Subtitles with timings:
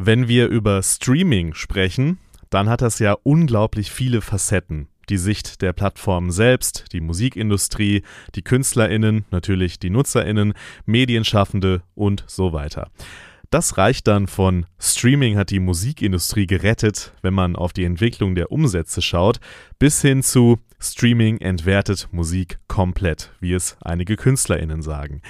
[0.00, 2.18] Wenn wir über Streaming sprechen,
[2.50, 4.86] dann hat das ja unglaublich viele Facetten.
[5.08, 8.04] Die Sicht der Plattform selbst, die Musikindustrie,
[8.36, 10.54] die Künstlerinnen, natürlich die Nutzerinnen,
[10.86, 12.92] Medienschaffende und so weiter.
[13.50, 18.52] Das reicht dann von Streaming hat die Musikindustrie gerettet, wenn man auf die Entwicklung der
[18.52, 19.40] Umsätze schaut,
[19.80, 25.22] bis hin zu Streaming entwertet Musik komplett, wie es einige Künstlerinnen sagen.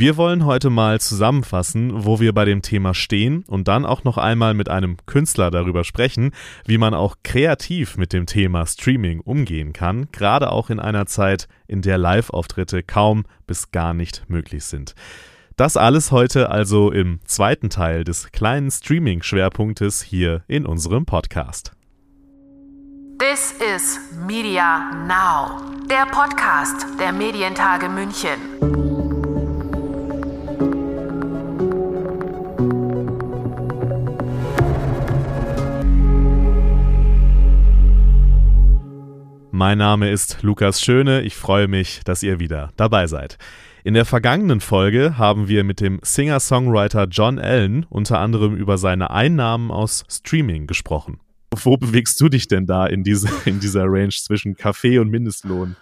[0.00, 4.16] Wir wollen heute mal zusammenfassen, wo wir bei dem Thema stehen und dann auch noch
[4.16, 6.30] einmal mit einem Künstler darüber sprechen,
[6.64, 11.48] wie man auch kreativ mit dem Thema Streaming umgehen kann, gerade auch in einer Zeit,
[11.66, 14.94] in der Live-Auftritte kaum bis gar nicht möglich sind.
[15.58, 21.72] Das alles heute also im zweiten Teil des kleinen Streaming-Schwerpunktes hier in unserem Podcast.
[23.18, 28.89] This is Media Now, der Podcast der Medientage München.
[39.60, 41.20] Mein Name ist Lukas Schöne.
[41.20, 43.36] Ich freue mich, dass ihr wieder dabei seid.
[43.84, 49.10] In der vergangenen Folge haben wir mit dem Singer-Songwriter John Allen unter anderem über seine
[49.10, 51.20] Einnahmen aus Streaming gesprochen.
[51.54, 55.76] Wo bewegst du dich denn da in, diese, in dieser Range zwischen Kaffee und Mindestlohn?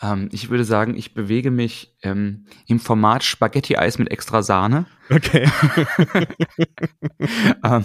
[0.00, 4.86] Ähm, ich würde sagen, ich bewege mich ähm, im Format Spaghetti-Eis mit extra Sahne.
[5.10, 5.46] Okay.
[7.62, 7.84] ähm,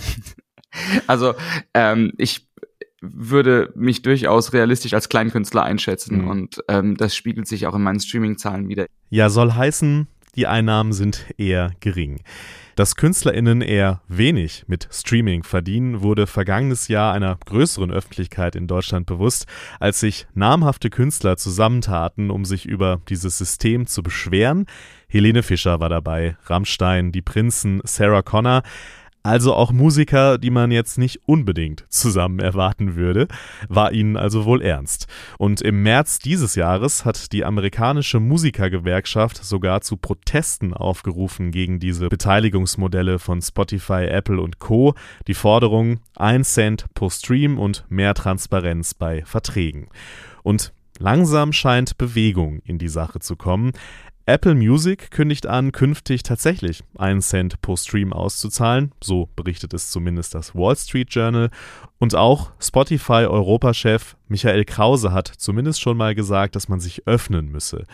[1.08, 1.36] also
[1.74, 2.48] ähm, ich
[3.04, 6.28] würde mich durchaus realistisch als Kleinkünstler einschätzen mhm.
[6.28, 8.86] und ähm, das spiegelt sich auch in meinen Streaming-Zahlen wieder.
[9.10, 12.22] Ja, soll heißen, die Einnahmen sind eher gering.
[12.76, 19.06] Dass KünstlerInnen eher wenig mit Streaming verdienen, wurde vergangenes Jahr einer größeren Öffentlichkeit in Deutschland
[19.06, 19.46] bewusst,
[19.80, 24.66] als sich namhafte Künstler zusammentaten, um sich über dieses System zu beschweren.
[25.08, 28.64] Helene Fischer war dabei, Rammstein, die Prinzen, Sarah Connor.
[29.26, 33.30] Also auch Musiker, die man jetzt nicht unbedingt zusammen erwarten würde,
[33.70, 35.08] war ihnen also wohl ernst.
[35.38, 42.10] Und im März dieses Jahres hat die amerikanische Musikergewerkschaft sogar zu Protesten aufgerufen gegen diese
[42.10, 44.94] Beteiligungsmodelle von Spotify, Apple und Co.
[45.28, 49.88] Die Forderung 1 Cent pro Stream und mehr Transparenz bei Verträgen.
[50.44, 53.72] Und Langsam scheint Bewegung in die Sache zu kommen.
[54.26, 60.34] Apple Music kündigt an, künftig tatsächlich einen Cent pro Stream auszuzahlen, so berichtet es zumindest
[60.34, 61.50] das Wall Street Journal.
[62.00, 67.86] Und auch Spotify-Europachef Michael Krause hat zumindest schon mal gesagt, dass man sich öffnen müsse.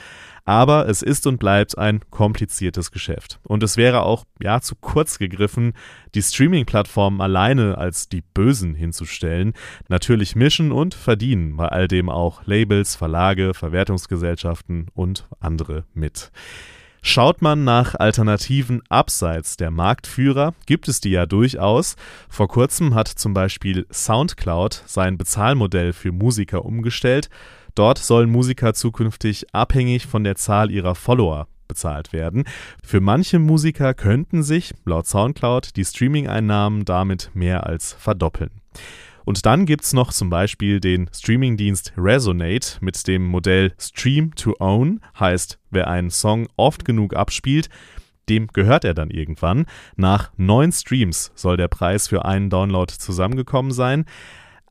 [0.45, 3.39] Aber es ist und bleibt ein kompliziertes Geschäft.
[3.43, 5.73] Und es wäre auch, ja, zu kurz gegriffen,
[6.15, 9.53] die Streaming-Plattformen alleine als die Bösen hinzustellen.
[9.89, 16.31] Natürlich mischen und verdienen bei all dem auch Labels, Verlage, Verwertungsgesellschaften und andere mit.
[17.01, 21.95] Schaut man nach Alternativen abseits der Marktführer, gibt es die ja durchaus.
[22.29, 27.29] Vor kurzem hat zum Beispiel SoundCloud sein Bezahlmodell für Musiker umgestellt
[27.79, 32.43] Dort sollen Musiker zukünftig abhängig von der Zahl ihrer Follower bezahlt werden.
[32.83, 38.49] Für manche Musiker könnten sich, laut SoundCloud, die Streaming-Einnahmen damit mehr als verdoppeln.
[39.29, 44.55] Und dann gibt es noch zum Beispiel den Streamingdienst Resonate mit dem Modell Stream to
[44.57, 47.69] Own, heißt, wer einen Song oft genug abspielt,
[48.27, 49.67] dem gehört er dann irgendwann.
[49.95, 54.05] Nach neun Streams soll der Preis für einen Download zusammengekommen sein.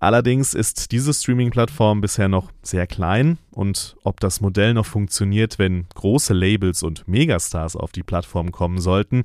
[0.01, 5.87] Allerdings ist diese Streaming-Plattform bisher noch sehr klein und ob das Modell noch funktioniert, wenn
[5.95, 9.23] große Labels und Megastars auf die Plattform kommen sollten,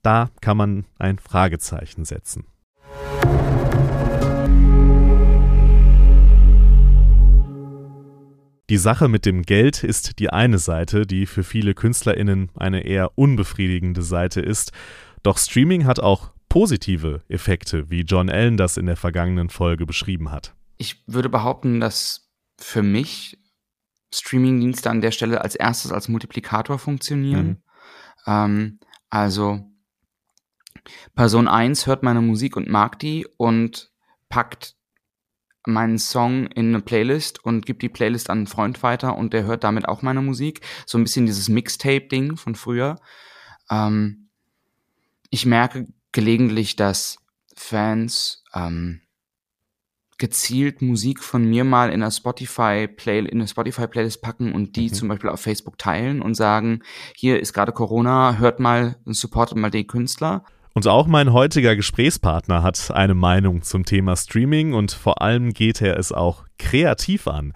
[0.00, 2.46] da kann man ein Fragezeichen setzen.
[8.70, 13.18] Die Sache mit dem Geld ist die eine Seite, die für viele Künstlerinnen eine eher
[13.18, 14.72] unbefriedigende Seite ist.
[15.22, 20.30] Doch Streaming hat auch positive Effekte, wie John Allen das in der vergangenen Folge beschrieben
[20.30, 20.54] hat.
[20.78, 23.38] Ich würde behaupten, dass für mich
[24.14, 27.46] Streamingdienste an der Stelle als erstes als Multiplikator funktionieren.
[27.46, 27.62] Mhm.
[28.26, 28.78] Ähm,
[29.10, 29.60] also
[31.14, 33.90] Person 1 hört meine Musik und mag die und
[34.28, 34.76] packt
[35.66, 39.44] meinen Song in eine Playlist und gibt die Playlist an einen Freund weiter und der
[39.44, 40.60] hört damit auch meine Musik.
[40.86, 42.96] So ein bisschen dieses Mixtape-Ding von früher.
[43.70, 44.28] Ähm,
[45.30, 47.18] ich merke gelegentlich, dass
[47.56, 49.00] Fans ähm,
[50.18, 54.76] gezielt Musik von mir mal in einer Spotify Play in eine Spotify Playlist packen und
[54.76, 54.94] die mhm.
[54.94, 56.82] zum Beispiel auf Facebook teilen und sagen,
[57.16, 60.44] hier ist gerade Corona, hört mal und supportet mal den Künstler.
[60.76, 65.80] Und auch mein heutiger Gesprächspartner hat eine Meinung zum Thema Streaming und vor allem geht
[65.80, 67.52] er es auch kreativ an.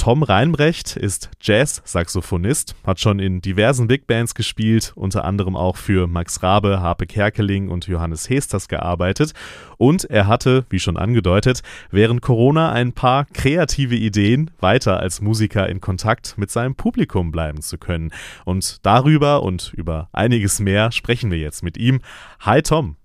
[0.00, 6.06] Tom Reinbrecht ist Jazz-Saxophonist, hat schon in diversen Big Bands gespielt, unter anderem auch für
[6.06, 9.34] Max Rabe, Harpe Kerkeling und Johannes Hesters gearbeitet.
[9.76, 11.60] Und er hatte, wie schon angedeutet,
[11.90, 17.60] während Corona ein paar kreative Ideen, weiter als Musiker in Kontakt mit seinem Publikum bleiben
[17.60, 18.10] zu können.
[18.46, 22.00] Und darüber und über einiges mehr sprechen wir jetzt mit ihm.
[22.40, 22.96] Hi Tom.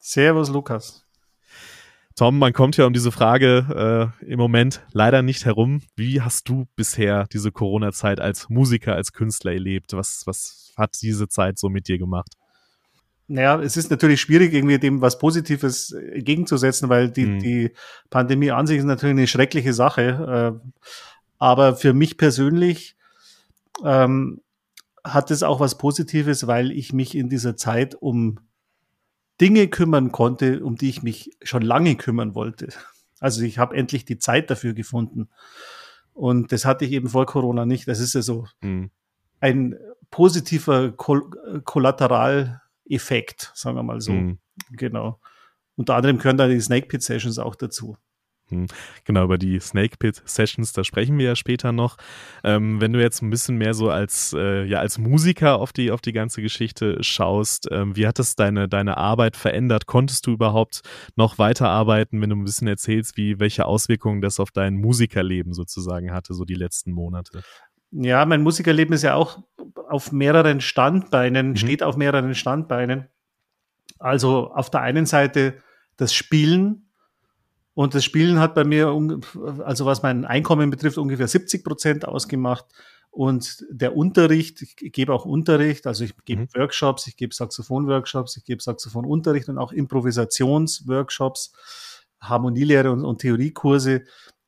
[0.00, 1.03] Servus Lukas.
[2.16, 5.82] Tom, man kommt ja um diese Frage äh, im Moment leider nicht herum.
[5.96, 9.94] Wie hast du bisher diese Corona-Zeit als Musiker, als Künstler erlebt?
[9.94, 12.34] Was, was hat diese Zeit so mit dir gemacht?
[13.26, 17.38] Naja, es ist natürlich schwierig, irgendwie dem was Positives entgegenzusetzen, weil die, mhm.
[17.40, 17.70] die
[18.10, 20.60] Pandemie an sich ist natürlich eine schreckliche Sache.
[20.62, 20.70] Äh,
[21.38, 22.96] aber für mich persönlich
[23.84, 24.40] ähm,
[25.02, 28.38] hat es auch was Positives, weil ich mich in dieser Zeit um
[29.40, 32.68] Dinge kümmern konnte, um die ich mich schon lange kümmern wollte.
[33.20, 35.28] Also ich habe endlich die Zeit dafür gefunden.
[36.12, 37.88] Und das hatte ich eben vor Corona nicht.
[37.88, 38.90] Das ist ja so mhm.
[39.40, 39.76] ein
[40.10, 41.28] positiver Kol
[41.64, 44.12] Kollateraleffekt, sagen wir mal so.
[44.12, 44.38] Mhm.
[44.70, 45.20] Genau.
[45.76, 47.96] Unter anderem gehören da die Snake Pit Sessions auch dazu.
[48.62, 48.66] Hm.
[49.04, 51.96] Genau, über die Snake Pit Sessions, da sprechen wir ja später noch.
[52.42, 55.90] Ähm, wenn du jetzt ein bisschen mehr so als, äh, ja, als Musiker auf die,
[55.90, 59.86] auf die ganze Geschichte schaust, ähm, wie hat das deine, deine Arbeit verändert?
[59.86, 60.82] Konntest du überhaupt
[61.16, 66.12] noch weiterarbeiten, wenn du ein bisschen erzählst, wie, welche Auswirkungen das auf dein Musikerleben sozusagen
[66.12, 67.42] hatte, so die letzten Monate?
[67.90, 69.42] Ja, mein Musikerleben ist ja auch
[69.88, 71.56] auf mehreren Standbeinen, mhm.
[71.56, 73.08] steht auf mehreren Standbeinen.
[73.98, 75.62] Also auf der einen Seite
[75.96, 76.83] das Spielen,
[77.74, 78.88] und das Spielen hat bei mir,
[79.64, 82.66] also was mein Einkommen betrifft, ungefähr 70 Prozent ausgemacht.
[83.10, 86.48] Und der Unterricht, ich gebe auch Unterricht, also ich gebe mhm.
[86.54, 91.52] Workshops, ich gebe Saxophon-Workshops, ich gebe Saxophonunterricht und auch Improvisationsworkshops,
[92.20, 94.02] Harmonielehre und, und Theoriekurse.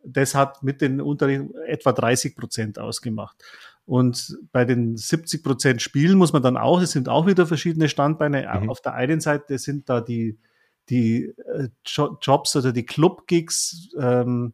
[0.04, 3.36] Das hat mit den Unterricht etwa 30 Prozent ausgemacht.
[3.86, 7.88] Und bei den 70 Prozent Spielen muss man dann auch, es sind auch wieder verschiedene
[7.88, 8.48] Standbeine.
[8.60, 8.68] Mhm.
[8.68, 10.38] Auf der einen Seite sind da die,
[10.88, 14.52] die äh, Jobs oder die Club-Gigs, ähm,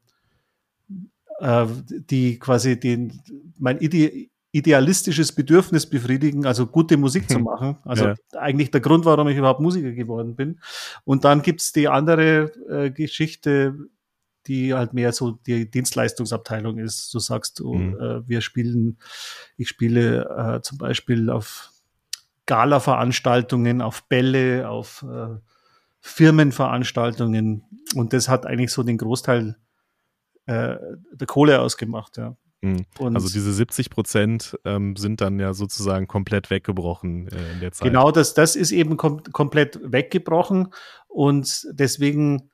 [1.38, 3.20] äh, die quasi den,
[3.58, 7.78] mein ide idealistisches Bedürfnis befriedigen, also gute Musik zu machen.
[7.84, 8.14] Also ja.
[8.32, 10.60] eigentlich der Grund, warum ich überhaupt Musiker geworden bin.
[11.04, 13.74] Und dann gibt's die andere äh, Geschichte,
[14.46, 17.14] die halt mehr so die Dienstleistungsabteilung ist.
[17.14, 17.96] Du sagst, du, mhm.
[17.98, 18.98] äh, wir spielen,
[19.56, 21.70] ich spiele äh, zum Beispiel auf
[22.44, 25.38] Gala-Veranstaltungen, auf Bälle, auf äh,
[26.02, 27.64] Firmenveranstaltungen.
[27.94, 29.56] Und das hat eigentlich so den Großteil
[30.46, 30.76] äh,
[31.14, 32.36] der Kohle ausgemacht, ja.
[32.64, 32.86] Mhm.
[33.00, 37.88] also diese 70 Prozent ähm, sind dann ja sozusagen komplett weggebrochen äh, in der Zeit.
[37.88, 40.72] Genau, das, das ist eben kom komplett weggebrochen
[41.08, 42.51] und deswegen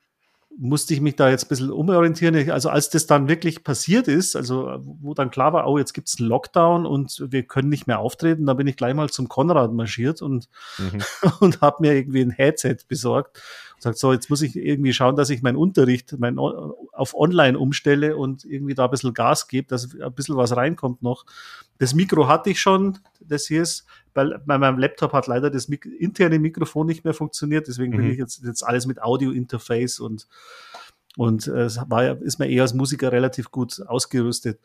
[0.61, 2.51] musste ich mich da jetzt ein bisschen umorientieren.
[2.51, 6.19] Also als das dann wirklich passiert ist, also wo dann klar war, oh, jetzt gibt's
[6.19, 9.73] einen Lockdown und wir können nicht mehr auftreten, da bin ich gleich mal zum Konrad
[9.73, 11.01] marschiert und, mhm.
[11.41, 13.41] und habe mir irgendwie ein Headset besorgt
[13.79, 18.17] sagt, so, jetzt muss ich irgendwie schauen, dass ich meinen Unterricht mein, auf online umstelle
[18.17, 21.25] und irgendwie da ein bisschen Gas gebe, dass ein bisschen was reinkommt noch.
[21.79, 25.69] Das Mikro hatte ich schon, das hier ist, weil bei meinem Laptop hat leider das
[25.69, 27.97] Mik interne Mikrofon nicht mehr funktioniert, deswegen mhm.
[27.99, 30.27] bin ich jetzt, jetzt alles mit Audio-Interface und
[31.17, 34.61] und äh, es war, ist mir eher als Musiker relativ gut ausgerüstet.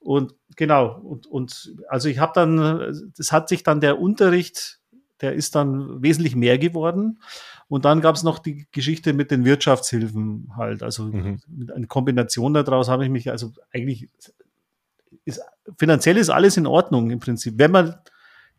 [0.00, 2.58] Und genau, und, und also ich habe dann,
[3.18, 4.80] es hat sich dann der Unterricht,
[5.20, 7.20] der ist dann wesentlich mehr geworden.
[7.68, 10.82] Und dann gab es noch die Geschichte mit den Wirtschaftshilfen halt.
[10.82, 11.40] Also mhm.
[11.74, 14.08] eine Kombination daraus habe ich mich, also eigentlich
[15.24, 15.40] ist,
[15.76, 17.96] finanziell ist alles in Ordnung im Prinzip, wenn man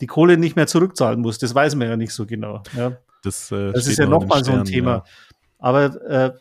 [0.01, 1.39] die Kohle nicht mehr zurückzahlen muss.
[1.39, 2.63] Das weiß man ja nicht so genau.
[2.75, 2.97] Ja.
[3.23, 4.91] Das, äh, das ist ja nochmal so ein Thema.
[4.91, 5.03] Ja.
[5.57, 6.31] Aber äh,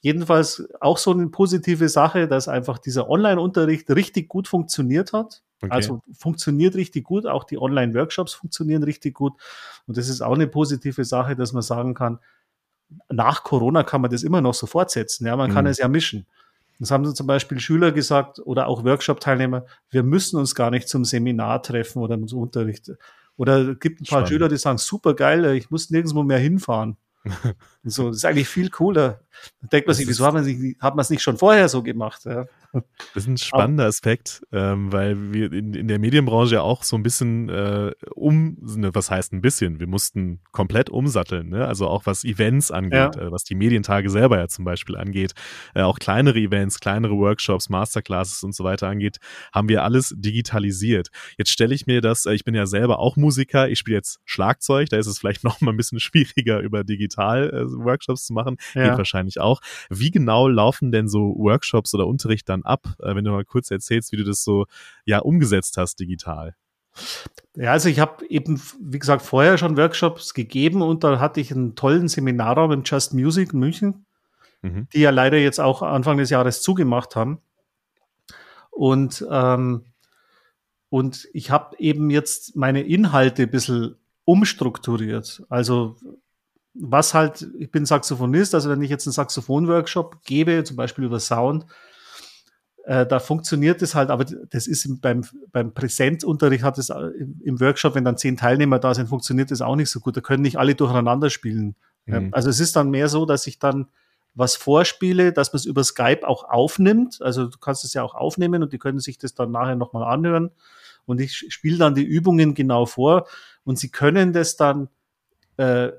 [0.00, 5.42] jedenfalls auch so eine positive Sache, dass einfach dieser Online-Unterricht richtig gut funktioniert hat.
[5.62, 5.72] Okay.
[5.72, 9.34] Also funktioniert richtig gut, auch die Online-Workshops funktionieren richtig gut.
[9.86, 12.18] Und das ist auch eine positive Sache, dass man sagen kann,
[13.08, 15.26] nach Corona kann man das immer noch so fortsetzen.
[15.26, 15.70] Ja, man kann mhm.
[15.70, 16.26] es ja mischen.
[16.78, 21.04] Das haben zum Beispiel Schüler gesagt oder auch Workshop-Teilnehmer, wir müssen uns gar nicht zum
[21.04, 22.90] Seminar treffen oder zum Unterricht.
[23.36, 24.28] Oder es gibt ein paar Spannend.
[24.28, 26.96] Schüler, die sagen, super geil, ich muss nirgendwo mehr hinfahren.
[27.84, 29.20] so, das ist eigentlich viel cooler.
[29.60, 31.82] Da denkt man sich, wieso hat man, sich, hat man es nicht schon vorher so
[31.82, 32.24] gemacht?
[32.24, 32.46] Ja?
[32.72, 36.96] Das ist ein spannender Aspekt, ähm, weil wir in, in der Medienbranche ja auch so
[36.96, 41.66] ein bisschen äh, um, ne, was heißt ein bisschen, wir mussten komplett umsatteln, ne?
[41.66, 43.22] also auch was Events angeht, ja.
[43.22, 45.32] äh, was die Medientage selber ja zum Beispiel angeht,
[45.74, 49.18] äh, auch kleinere Events, kleinere Workshops, Masterclasses und so weiter angeht,
[49.52, 51.08] haben wir alles digitalisiert.
[51.36, 54.20] Jetzt stelle ich mir das, äh, ich bin ja selber auch Musiker, ich spiele jetzt
[54.24, 58.32] Schlagzeug, da ist es vielleicht noch mal ein bisschen schwieriger über digital äh, Workshops zu
[58.32, 58.90] machen, ja.
[58.90, 59.60] geht wahrscheinlich auch.
[59.88, 63.44] Wie genau laufen denn so Workshops oder Unterricht dann dann ab, äh, wenn du mal
[63.44, 64.66] kurz erzählst, wie du das so
[65.04, 66.54] ja umgesetzt hast digital.
[67.56, 71.52] Ja, also ich habe eben, wie gesagt, vorher schon Workshops gegeben und da hatte ich
[71.52, 74.06] einen tollen Seminarraum im Just Music in München,
[74.62, 74.88] mhm.
[74.92, 77.40] die ja leider jetzt auch Anfang des Jahres zugemacht haben.
[78.70, 79.84] Und, ähm,
[80.88, 85.42] und ich habe eben jetzt meine Inhalte ein bisschen umstrukturiert.
[85.48, 85.96] Also
[86.74, 91.20] was halt, ich bin Saxophonist, also wenn ich jetzt einen Saxophon-Workshop gebe, zum Beispiel über
[91.20, 91.66] Sound,
[92.84, 97.10] äh, da funktioniert es halt, aber das ist beim, beim Präsenzunterricht hat es äh,
[97.42, 100.16] im Workshop, wenn dann zehn Teilnehmer da sind, funktioniert das auch nicht so gut.
[100.16, 101.76] Da können nicht alle durcheinander spielen.
[102.06, 102.30] Mhm.
[102.32, 103.88] Also es ist dann mehr so, dass ich dann
[104.34, 107.20] was vorspiele, dass man es über Skype auch aufnimmt.
[107.20, 110.04] Also du kannst es ja auch aufnehmen und die können sich das dann nachher nochmal
[110.04, 110.50] anhören.
[111.06, 113.26] Und ich spiele dann die Übungen genau vor
[113.64, 114.88] und sie können das dann
[115.56, 115.90] äh,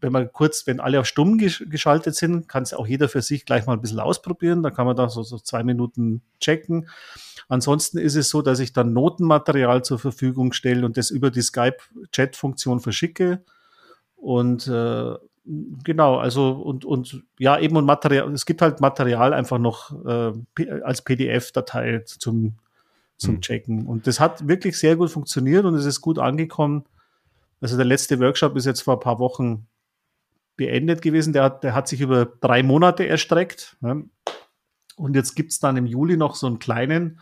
[0.00, 3.46] wenn man kurz, wenn alle auf stumm geschaltet sind, kann es auch jeder für sich
[3.46, 4.62] gleich mal ein bisschen ausprobieren.
[4.62, 6.88] Da kann man da so, so zwei Minuten checken.
[7.48, 11.42] Ansonsten ist es so, dass ich dann Notenmaterial zur Verfügung stelle und das über die
[11.42, 13.44] Skype-Chat-Funktion verschicke.
[14.16, 15.14] Und äh,
[15.44, 20.32] genau, also und, und ja, eben und Material, es gibt halt Material einfach noch äh,
[20.82, 22.54] als PDF-Datei zum,
[23.16, 23.40] zum hm.
[23.40, 23.86] Checken.
[23.86, 26.84] Und das hat wirklich sehr gut funktioniert und es ist gut angekommen.
[27.62, 29.66] Also der letzte Workshop ist jetzt vor ein paar Wochen
[30.56, 31.32] beendet gewesen.
[31.32, 33.76] Der, der hat sich über drei Monate erstreckt.
[33.80, 34.04] Ne?
[34.96, 37.20] Und jetzt gibt es dann im Juli noch so einen kleinen.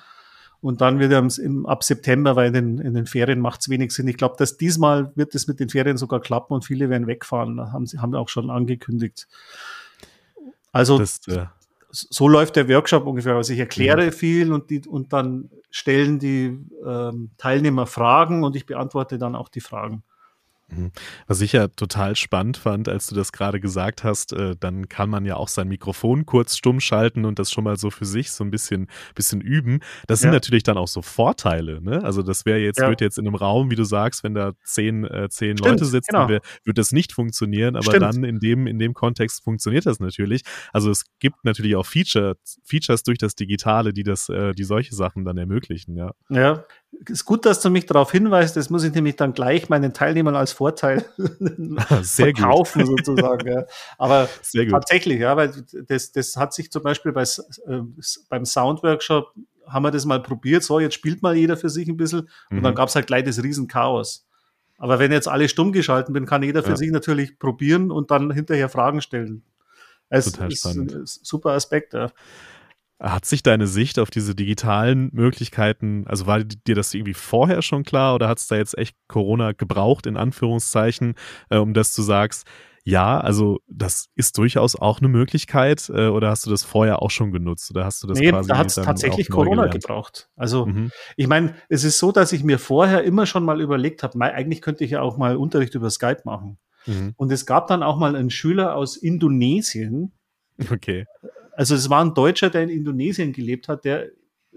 [0.61, 3.69] Und dann wird er im, ab September, weil in den, in den Ferien macht es
[3.69, 4.09] wenig Sinn.
[4.09, 7.57] Ich glaube, dass diesmal wird es mit den Ferien sogar klappen und viele werden wegfahren.
[7.57, 9.29] Da haben sie haben auch schon angekündigt.
[10.73, 11.47] Also das, äh
[11.93, 13.35] so läuft der Workshop ungefähr.
[13.35, 14.13] Also ich erkläre mhm.
[14.13, 19.49] viel und, die, und dann stellen die ähm, Teilnehmer Fragen und ich beantworte dann auch
[19.49, 20.03] die Fragen.
[20.71, 20.93] Mhm.
[21.27, 25.11] Was ich ja total spannend fand, als du das gerade gesagt hast, äh, dann kann
[25.11, 28.31] man ja auch sein Mikrofon kurz stumm schalten und das schon mal so für sich
[28.31, 29.81] so ein bisschen, bisschen üben.
[30.07, 30.35] Das sind ja.
[30.35, 31.81] natürlich dann auch so Vorteile.
[31.81, 32.03] Ne?
[32.05, 32.89] Also das wäre jetzt, ja.
[32.89, 36.13] wird jetzt in einem Raum, wie du sagst, wenn da zehn, äh, zehn Leute sitzen,
[36.13, 36.29] genau.
[36.29, 38.03] wär, wird das nicht funktionieren, aber Stimmt.
[38.03, 40.43] dann in dem, in dem Kontext funktioniert das natürlich.
[40.73, 44.95] Also es gibt natürlich auch Feature, Features durch das Digitale, die das, äh, die solche
[44.95, 46.13] Sachen dann ermöglichen, ja.
[46.29, 46.65] Ja,
[47.07, 48.57] ist gut, dass du mich darauf hinweist.
[48.57, 51.05] Das muss ich nämlich dann gleich meinen Teilnehmern als Vorteil
[52.03, 53.05] Sehr verkaufen, gut.
[53.05, 53.49] sozusagen.
[53.49, 53.65] Ja.
[53.97, 54.29] Aber
[54.71, 55.53] tatsächlich, ja, weil
[55.87, 57.83] das, das hat sich zum Beispiel bei, äh,
[58.29, 59.33] beim Soundworkshop
[59.67, 60.65] haben wir das mal probiert.
[60.65, 62.29] So, jetzt spielt mal jeder für sich ein bisschen.
[62.51, 62.63] Und mhm.
[62.63, 64.27] dann gab es halt gleich das Riesenchaos.
[64.79, 66.77] Aber wenn jetzt alle stumm geschalten bin, kann jeder für ja.
[66.77, 69.43] sich natürlich probieren und dann hinterher Fragen stellen.
[70.09, 70.95] Es Total ist spannend.
[70.95, 72.11] ein super Aspekt, ja.
[73.01, 77.83] Hat sich deine Sicht auf diese digitalen Möglichkeiten, also war dir das irgendwie vorher schon
[77.83, 81.15] klar oder hat es da jetzt echt Corona gebraucht, in Anführungszeichen,
[81.49, 82.47] äh, um dass du sagst,
[82.85, 87.11] ja, also das ist durchaus auch eine Möglichkeit äh, oder hast du das vorher auch
[87.11, 90.29] schon genutzt oder hast du das nee, quasi da hat es tatsächlich Corona gebraucht.
[90.37, 90.91] Also mhm.
[91.17, 94.63] ich meine, es ist so, dass ich mir vorher immer schon mal überlegt habe, eigentlich
[94.63, 96.59] könnte ich ja auch mal Unterricht über Skype machen.
[96.87, 97.15] Mhm.
[97.17, 100.13] Und es gab dann auch mal einen Schüler aus Indonesien,
[100.71, 101.07] Okay.
[101.61, 104.07] Also es war ein Deutscher, der in Indonesien gelebt hat, der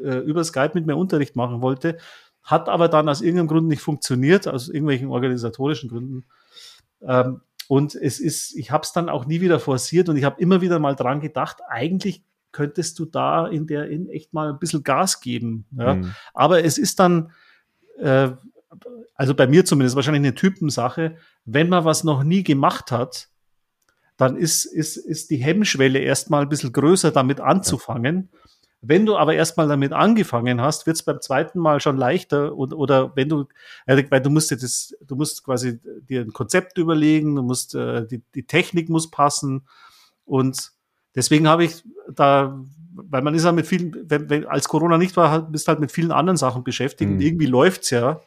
[0.02, 1.98] äh, über Skype mit mir Unterricht machen wollte,
[2.44, 6.24] hat aber dann aus irgendeinem Grund nicht funktioniert, aus irgendwelchen organisatorischen Gründen.
[7.02, 10.42] Ähm, und es ist, ich habe es dann auch nie wieder forciert und ich habe
[10.42, 14.60] immer wieder mal dran gedacht, eigentlich könntest du da in der in echt mal ein
[14.60, 15.66] bisschen Gas geben.
[15.78, 15.96] Ja?
[15.96, 16.14] Mhm.
[16.34, 17.34] Aber es ist dann,
[17.98, 18.30] äh,
[19.14, 23.28] also bei mir zumindest wahrscheinlich eine Typensache, wenn man was noch nie gemacht hat,
[24.24, 28.30] dann ist, ist, ist die Hemmschwelle erstmal ein bisschen größer, damit anzufangen.
[28.32, 28.39] Ja.
[28.86, 32.74] Wenn du aber erstmal damit angefangen hast, wird es beim zweiten Mal schon leichter und,
[32.74, 33.46] oder wenn du,
[33.86, 37.75] äh, weil du musst dir das, du musst quasi dir ein Konzept überlegen, du musst,
[37.75, 39.65] äh, die, die Technik muss passen
[40.25, 40.74] und
[41.15, 42.62] deswegen habe ich da,
[42.94, 45.94] weil man ist ja mit vielen, wenn, wenn als Corona nicht war, bist halt mit
[45.94, 47.18] vielen anderen Sachen beschäftigt mhm.
[47.18, 48.20] und irgendwie läuft's ja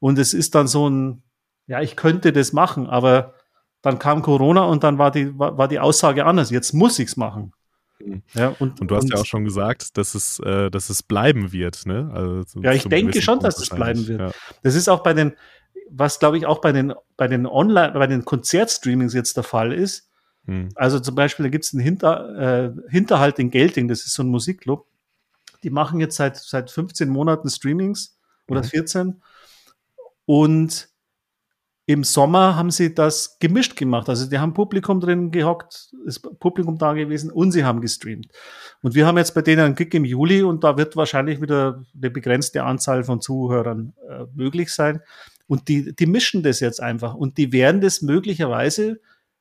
[0.00, 1.22] und es ist dann so ein,
[1.68, 3.34] ja, ich könnte das machen, aber
[3.82, 6.50] dann kam Corona und dann war die, war, war die Aussage anders.
[6.50, 7.52] Jetzt muss ich es machen.
[8.00, 8.22] Mhm.
[8.34, 11.02] Ja, und, und du hast und, ja auch schon gesagt, dass es, äh, dass es
[11.02, 11.86] bleiben wird.
[11.86, 12.10] Ne?
[12.12, 14.20] Also ja, ich denke schon, dass es bleiben wird.
[14.20, 14.30] Ja.
[14.62, 15.34] Das ist auch bei den,
[15.90, 19.72] was glaube ich auch bei den, bei den Online, bei den Konzertstreamings jetzt der Fall
[19.72, 20.10] ist.
[20.46, 20.70] Hm.
[20.74, 24.22] Also zum Beispiel, da gibt es einen Hinter, äh, Hinterhalt in Gelting, das ist so
[24.22, 24.86] ein Musikclub.
[25.62, 28.16] Die machen jetzt seit, seit 15 Monaten Streamings
[28.48, 28.66] oder mhm.
[28.66, 29.22] 14.
[30.24, 30.88] Und
[31.88, 34.10] im Sommer haben sie das gemischt gemacht.
[34.10, 38.28] Also die haben Publikum drin gehockt, ist Publikum da gewesen und sie haben gestreamt.
[38.82, 41.82] Und wir haben jetzt bei denen einen Gig im Juli und da wird wahrscheinlich wieder
[41.96, 45.00] eine begrenzte Anzahl von Zuhörern äh, möglich sein.
[45.46, 47.14] Und die, die mischen das jetzt einfach.
[47.14, 49.00] Und die werden das möglicherweise,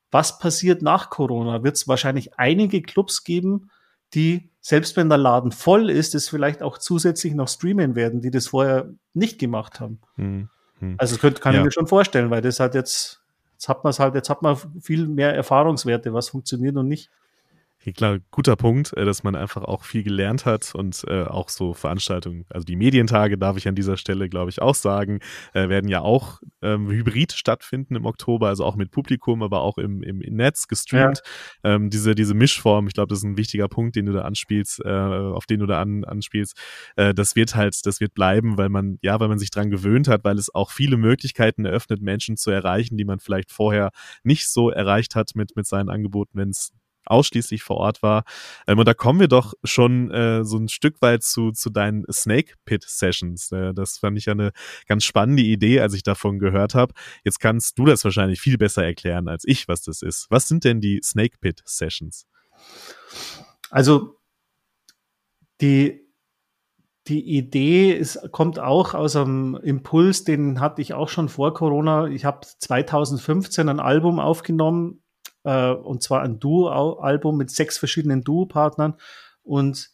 [0.10, 3.72] was passiert nach Corona, wird es wahrscheinlich einige Clubs geben,
[4.14, 8.32] die selbst wenn der Laden voll ist, es vielleicht auch zusätzlich noch streamen werden, die
[8.32, 10.00] das vorher nicht gemacht haben.
[10.80, 10.96] Mhm.
[10.98, 11.60] Also das könnte, kann ja.
[11.60, 13.22] ich mir schon vorstellen, weil das hat jetzt,
[13.54, 17.10] jetzt hat man es halt, jetzt hat man viel mehr Erfahrungswerte, was funktioniert und nicht
[17.94, 21.74] klar, guter Punkt, äh, dass man einfach auch viel gelernt hat und äh, auch so
[21.74, 25.20] Veranstaltungen, also die Medientage darf ich an dieser Stelle, glaube ich, auch sagen,
[25.54, 29.78] äh, werden ja auch ähm, hybrid stattfinden im Oktober, also auch mit Publikum, aber auch
[29.78, 31.22] im, im, im Netz gestreamt.
[31.64, 31.76] Ja.
[31.76, 34.84] Ähm, diese, diese Mischform, ich glaube, das ist ein wichtiger Punkt, den du da anspielst,
[34.84, 36.58] äh, auf den du da an, anspielst.
[36.96, 40.08] Äh, das wird halt, das wird bleiben, weil man, ja, weil man sich dran gewöhnt
[40.08, 43.92] hat, weil es auch viele Möglichkeiten eröffnet, Menschen zu erreichen, die man vielleicht vorher
[44.24, 46.72] nicht so erreicht hat mit, mit seinen Angeboten, wenn es
[47.08, 48.24] ausschließlich vor Ort war.
[48.68, 52.06] Ähm, und da kommen wir doch schon äh, so ein Stück weit zu, zu deinen
[52.12, 53.52] Snake Pit Sessions.
[53.52, 54.52] Äh, das fand ich ja eine
[54.88, 56.94] ganz spannende Idee, als ich davon gehört habe.
[57.24, 60.28] Jetzt kannst du das wahrscheinlich viel besser erklären als ich, was das ist.
[60.30, 62.26] Was sind denn die Snake Pit Sessions?
[63.70, 64.16] Also
[65.62, 66.08] die
[67.08, 72.08] die Idee ist, kommt auch aus einem Impuls, den hatte ich auch schon vor Corona.
[72.08, 75.02] Ich habe 2015 ein Album aufgenommen,
[75.48, 78.96] äh, und zwar ein Duo-Album mit sechs verschiedenen Duo-Partnern.
[79.44, 79.92] Und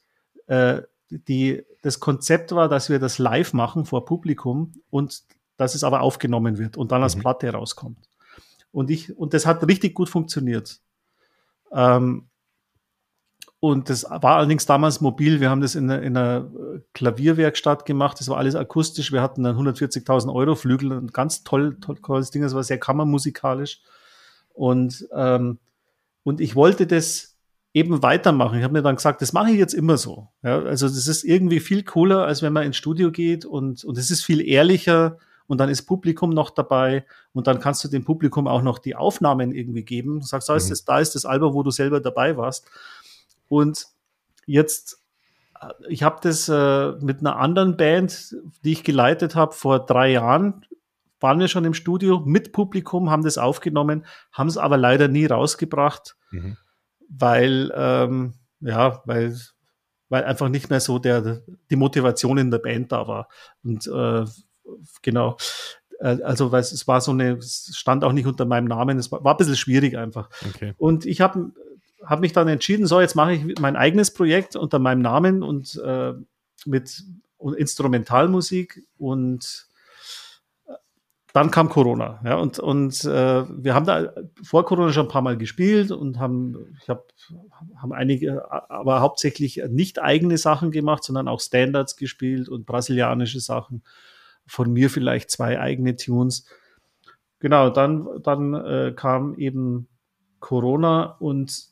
[0.47, 5.21] äh, die, das Konzept war, dass wir das live machen vor Publikum und
[5.57, 7.21] dass es aber aufgenommen wird und dann als mhm.
[7.21, 7.99] Platte rauskommt.
[8.71, 10.79] Und ich, und das hat richtig gut funktioniert.
[11.71, 12.29] Ähm,
[13.59, 15.39] und das war allerdings damals mobil.
[15.39, 16.51] Wir haben das in einer, in einer
[16.95, 18.19] Klavierwerkstatt gemacht.
[18.19, 19.11] Das war alles akustisch.
[19.11, 20.91] Wir hatten dann 140.000 Euro Flügel.
[20.91, 22.41] Ein ganz toll, toll, tolles Ding.
[22.41, 23.81] Das war sehr kammermusikalisch.
[24.53, 25.59] Und, ähm,
[26.23, 27.33] und ich wollte das
[27.73, 28.57] eben weitermachen.
[28.57, 30.29] Ich habe mir dann gesagt, das mache ich jetzt immer so.
[30.43, 33.97] Ja, also das ist irgendwie viel cooler, als wenn man ins Studio geht und, und
[33.97, 35.17] es ist viel ehrlicher
[35.47, 38.95] und dann ist Publikum noch dabei und dann kannst du dem Publikum auch noch die
[38.95, 40.19] Aufnahmen irgendwie geben.
[40.19, 40.69] Du sagst, da ist, mhm.
[40.69, 42.65] das, da ist das Album, wo du selber dabei warst.
[43.49, 43.87] Und
[44.45, 45.01] jetzt,
[45.87, 50.65] ich habe das äh, mit einer anderen Band, die ich geleitet habe, vor drei Jahren
[51.23, 55.25] waren wir schon im Studio mit Publikum, haben das aufgenommen, haben es aber leider nie
[55.25, 56.57] rausgebracht, mhm.
[57.09, 59.35] weil, ähm, ja, weil,
[60.09, 63.29] weil einfach nicht mehr so der, die Motivation in der Band da war.
[63.63, 64.25] Und äh,
[65.01, 65.37] genau,
[65.99, 69.09] äh, also weil es war so eine, es stand auch nicht unter meinem Namen, es
[69.09, 70.29] war, war ein bisschen schwierig einfach.
[70.49, 70.73] Okay.
[70.77, 71.53] Und ich habe
[72.05, 75.81] hab mich dann entschieden, so jetzt mache ich mein eigenes Projekt unter meinem Namen und
[75.83, 76.13] äh,
[76.65, 77.01] mit
[77.39, 79.69] Instrumentalmusik und
[81.33, 85.23] dann kam Corona, ja, und, und äh, wir haben da vor Corona schon ein paar
[85.23, 87.03] Mal gespielt und haben, ich habe,
[87.75, 93.83] haben einige, aber hauptsächlich nicht eigene Sachen gemacht, sondern auch Standards gespielt und brasilianische Sachen.
[94.45, 96.45] Von mir vielleicht zwei eigene Tunes.
[97.39, 99.87] Genau, dann, dann äh, kam eben
[100.39, 101.67] Corona und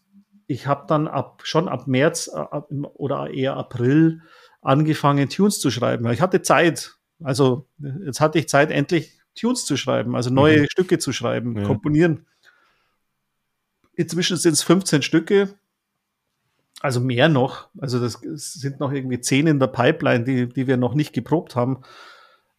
[0.48, 4.22] ich habe dann ab schon ab März äh, ab, oder eher April
[4.62, 6.10] angefangen, Tunes zu schreiben.
[6.12, 6.96] Ich hatte Zeit.
[7.24, 7.68] Also
[8.06, 10.68] jetzt hatte ich Zeit, endlich Tunes zu schreiben, also neue mhm.
[10.70, 11.64] Stücke zu schreiben, ja.
[11.64, 12.26] komponieren.
[13.94, 15.54] Inzwischen sind es 15 Stücke,
[16.82, 17.70] also mehr noch.
[17.80, 21.56] Also das sind noch irgendwie 10 in der Pipeline, die, die wir noch nicht geprobt
[21.56, 21.82] haben.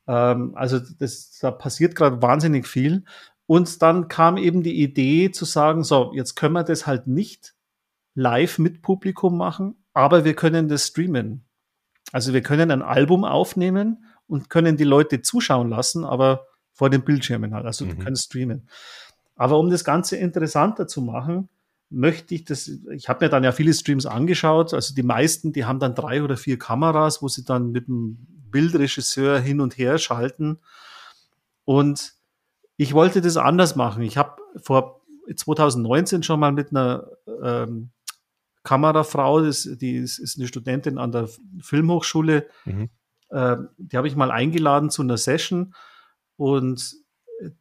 [0.07, 3.05] Ähm, also das, da passiert gerade wahnsinnig viel.
[3.47, 7.55] Und dann kam eben die Idee zu sagen, so, jetzt können wir das halt nicht
[8.15, 11.45] live mit Publikum machen, aber wir können das streamen.
[12.13, 17.03] Also wir können ein Album aufnehmen und können die Leute zuschauen lassen, aber vor den
[17.03, 17.67] Bildschirmen halt.
[17.67, 17.91] Also mhm.
[17.91, 18.69] du kannst streamen.
[19.37, 21.49] Aber um das Ganze interessanter zu machen,
[21.91, 25.67] möchte ich das, ich habe mir dann ja viele Streams angeschaut, also die meisten, die
[25.67, 28.17] haben dann drei oder vier Kameras, wo sie dann mit dem
[28.51, 30.59] Bildregisseur hin und her schalten.
[31.65, 32.15] Und
[32.77, 34.03] ich wollte das anders machen.
[34.03, 35.03] Ich habe vor
[35.35, 37.07] 2019 schon mal mit einer
[37.43, 37.91] ähm,
[38.65, 41.29] Kamerafrau, das, die ist, ist, eine Studentin an der
[41.61, 42.91] Filmhochschule, mhm.
[43.29, 45.75] äh, die habe ich mal eingeladen zu einer Session
[46.43, 46.97] und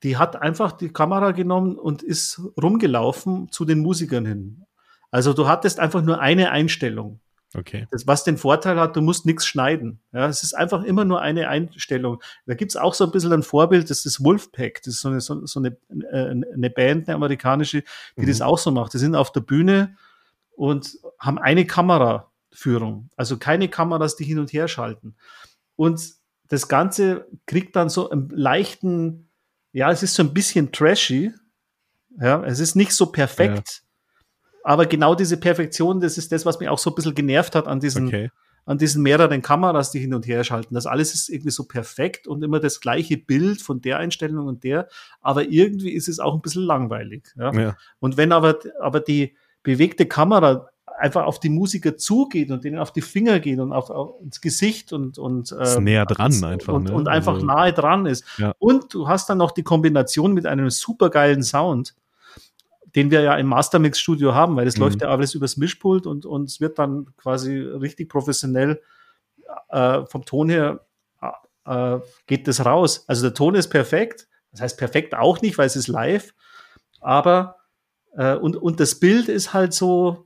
[0.02, 4.66] die hat einfach die Kamera genommen und ist rumgelaufen zu den Musikern hin.
[5.12, 7.20] Also du hattest einfach nur eine Einstellung.
[7.54, 7.88] Okay.
[7.92, 10.00] Das, was den Vorteil hat, du musst nichts schneiden.
[10.14, 12.24] Ja, es ist einfach immer nur eine Einstellung.
[12.48, 14.82] Da gibt's auch so ein bisschen ein Vorbild, das ist Wolfpack.
[14.84, 15.78] Das ist so eine, so, so eine,
[16.12, 17.84] äh, eine Band, eine amerikanische,
[18.18, 18.28] die mhm.
[18.28, 18.96] das auch so macht.
[18.96, 19.96] Die sind auf der Bühne
[20.56, 23.10] und haben eine Kameraführung.
[23.16, 25.16] Also keine Kameras, die hin und her schalten.
[25.76, 26.21] Und
[26.52, 29.30] das Ganze kriegt dann so einen leichten,
[29.72, 31.32] ja, es ist so ein bisschen trashy.
[32.20, 33.84] Ja, es ist nicht so perfekt.
[33.84, 34.66] Ja.
[34.66, 37.70] Aber genau diese Perfektion, das ist das, was mich auch so ein bisschen genervt hat
[37.70, 38.32] an diesen, okay.
[38.66, 40.76] an diesen mehreren Kameras, die hin und her schalten.
[40.76, 44.66] Das alles ist irgendwie so perfekt und immer das gleiche Bild von der Einstellung und
[44.66, 44.90] der.
[45.22, 47.30] Aber irgendwie ist es auch ein bisschen langweilig.
[47.38, 47.54] Ja?
[47.54, 47.78] ja.
[48.00, 50.68] Und wenn aber, aber die bewegte Kamera
[51.02, 54.42] einfach auf die Musiker zugeht und denen auf die Finger geht und auf, auf ins
[54.42, 56.94] Gesicht und und äh, näher dran einfach und, ne?
[56.94, 58.26] und einfach also, nahe dran ist.
[58.38, 58.54] Ja.
[58.60, 61.96] Und du hast dann noch die Kombination mit einem supergeilen Sound,
[62.96, 64.84] den wir ja im Mastermix Studio haben, weil das Mhm.
[64.84, 68.82] läuft ja alles übers Mischpult und und es wird dann quasi richtig professionell
[69.70, 70.86] äh, vom Ton her
[71.66, 73.06] äh, geht das raus.
[73.08, 74.28] Also der Ton ist perfekt.
[74.52, 76.34] Das heißt perfekt auch nicht, weil es ist live,
[77.00, 77.56] aber
[78.18, 80.26] äh, und, und das Bild ist halt so,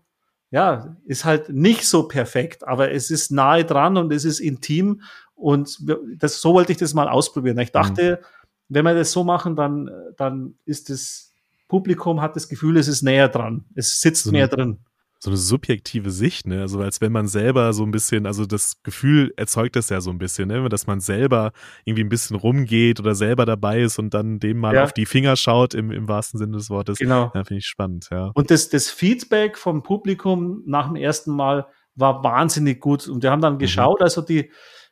[0.52, 5.02] ja, ist halt nicht so perfekt, aber es ist nahe dran und es ist intim
[5.36, 5.78] und
[6.18, 7.58] das, so wollte ich das mal ausprobieren.
[7.60, 8.22] Ich dachte,
[8.70, 11.32] wenn wir das so machen, dann, dann ist das
[11.68, 13.66] Publikum hat das Gefühl, es ist näher dran.
[13.76, 14.78] Es sitzt So mehr eine- drin.
[15.26, 16.62] So eine subjektive Sicht, ne?
[16.62, 20.10] Also als wenn man selber so ein bisschen, also das Gefühl erzeugt das ja so
[20.12, 20.70] ein bisschen, ne?
[20.70, 21.52] Dass man selber
[21.84, 24.84] irgendwie ein bisschen rumgeht oder selber dabei ist und dann dem mal Ja.
[24.84, 27.00] auf die Finger schaut im, im wahrsten Sinne des Wortes.
[27.00, 27.32] Genau.
[27.34, 28.32] Ja, finde ich spannend, ja.
[28.36, 33.08] Und das, das Feedback vom Publikum nach dem ersten Mal war wahnsinnig gut.
[33.08, 33.44] Und wir haben Mhm.
[33.44, 34.52] dann geschaut, also die,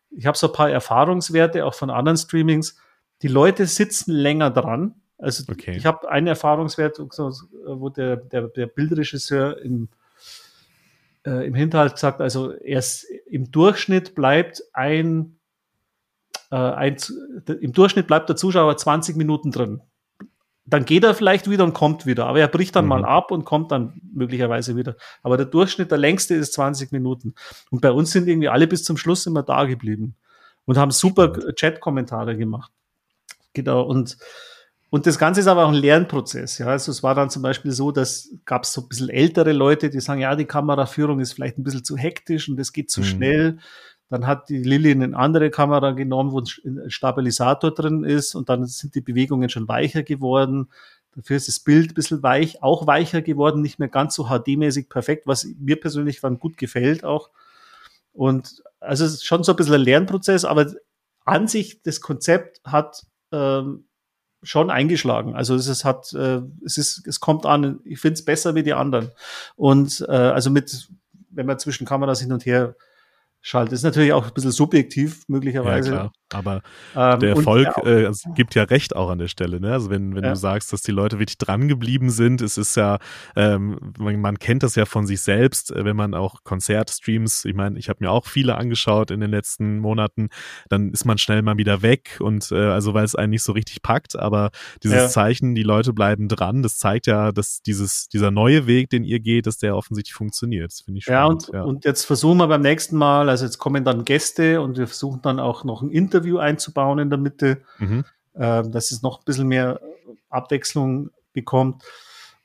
[0.10, 2.76] ich habe so ein paar Erfahrungswerte auch von anderen Streamings.
[3.22, 4.96] Die Leute sitzen länger dran.
[5.18, 5.76] Also Okay.
[5.78, 9.90] ich habe einen Erfahrungswert, wo der, der, der Bildregisseur im,
[11.26, 15.40] äh, im Hinterhalt sagt, also erst im Durchschnitt bleibt ein,
[16.52, 16.98] äh, ein
[17.62, 19.82] im Durchschnitt bleibt der Zuschauer 20 Minuten drin
[20.66, 22.90] dann geht er vielleicht wieder und kommt wieder, aber er bricht dann Mhm.
[22.90, 24.96] mal ab und kommt dann möglicherweise wieder.
[25.22, 27.36] Aber der Durchschnitt, der längste ist 20 Minuten.
[27.70, 30.16] Und bei uns sind irgendwie alle bis zum Schluss immer da geblieben
[30.66, 32.72] und haben super Chat-Kommentare gemacht.
[33.54, 33.82] Genau.
[33.84, 34.18] Und,
[34.94, 36.60] und das Ganze ist aber auch ein Lernprozess.
[36.60, 39.52] Ja, also es war dann zum Beispiel so, dass gab es so ein bisschen ältere
[39.52, 42.92] Leute, die sagen, ja, die Kameraführung ist vielleicht ein bisschen zu hektisch und es geht
[42.92, 43.06] zu Mhm.
[43.06, 43.58] schnell.
[44.10, 48.68] Dann hat die Lilly eine andere Kamera genommen, wo ein Stabilisator drin ist und dann
[48.68, 50.70] sind die Bewegungen schon weicher geworden.
[51.16, 54.90] Dafür ist das Bild ein bisschen weich, auch weicher geworden, nicht mehr ganz so HD-mäßig
[54.90, 57.32] perfekt, was mir persönlich dann gut gefällt auch.
[58.12, 60.72] Und also es ist schon so ein bisschen ein Lernprozess, aber
[61.26, 63.86] an sich das Konzept hat ähm,
[64.44, 65.36] schon eingeschlagen.
[65.36, 67.80] Also es ist, hat, äh, es ist, es kommt an.
[67.86, 69.12] Ich finde es besser wie die anderen.
[69.56, 70.88] Und äh, also mit,
[71.30, 72.76] wenn man zwischen Kameras hin und her
[73.46, 75.92] schaltet, ist natürlich auch ein bisschen subjektiv Ja, möglicherweise.
[75.92, 76.12] klar.
[76.34, 76.62] Aber
[76.96, 79.60] Ähm, der Erfolg ja, äh, gibt ja recht auch an der Stelle.
[79.60, 79.72] Ne?
[79.72, 80.32] Also wenn, wenn Ja.
[80.32, 82.98] du sagst, dass die Leute wirklich dran geblieben sind, es ist ja,
[83.36, 87.54] ähm, man, man kennt das ja von sich selbst, äh, wenn man auch Konzertstreams, ich
[87.54, 90.30] meine, ich habe mir auch viele angeschaut in den letzten Monaten,
[90.70, 93.52] dann ist man schnell mal wieder weg und äh, also weil es einen nicht so
[93.52, 94.50] richtig packt, aber
[94.82, 95.08] dieses Ja.
[95.10, 99.20] Zeichen, die Leute bleiben dran, das zeigt ja, dass dieses, dieser neue Weg, den ihr
[99.20, 100.72] geht, dass der offensichtlich funktioniert.
[100.72, 101.50] Das finde ich Ja, spannend.
[101.50, 104.88] und, und jetzt versuchen wir beim nächsten Mal, also jetzt kommen dann Gäste und wir
[104.88, 108.06] versuchen dann auch noch ein Interview einzubauen in der Mitte, Mhm.
[108.36, 109.80] ähm, dass es noch ein bisschen mehr
[110.30, 111.84] Abwechslung bekommt.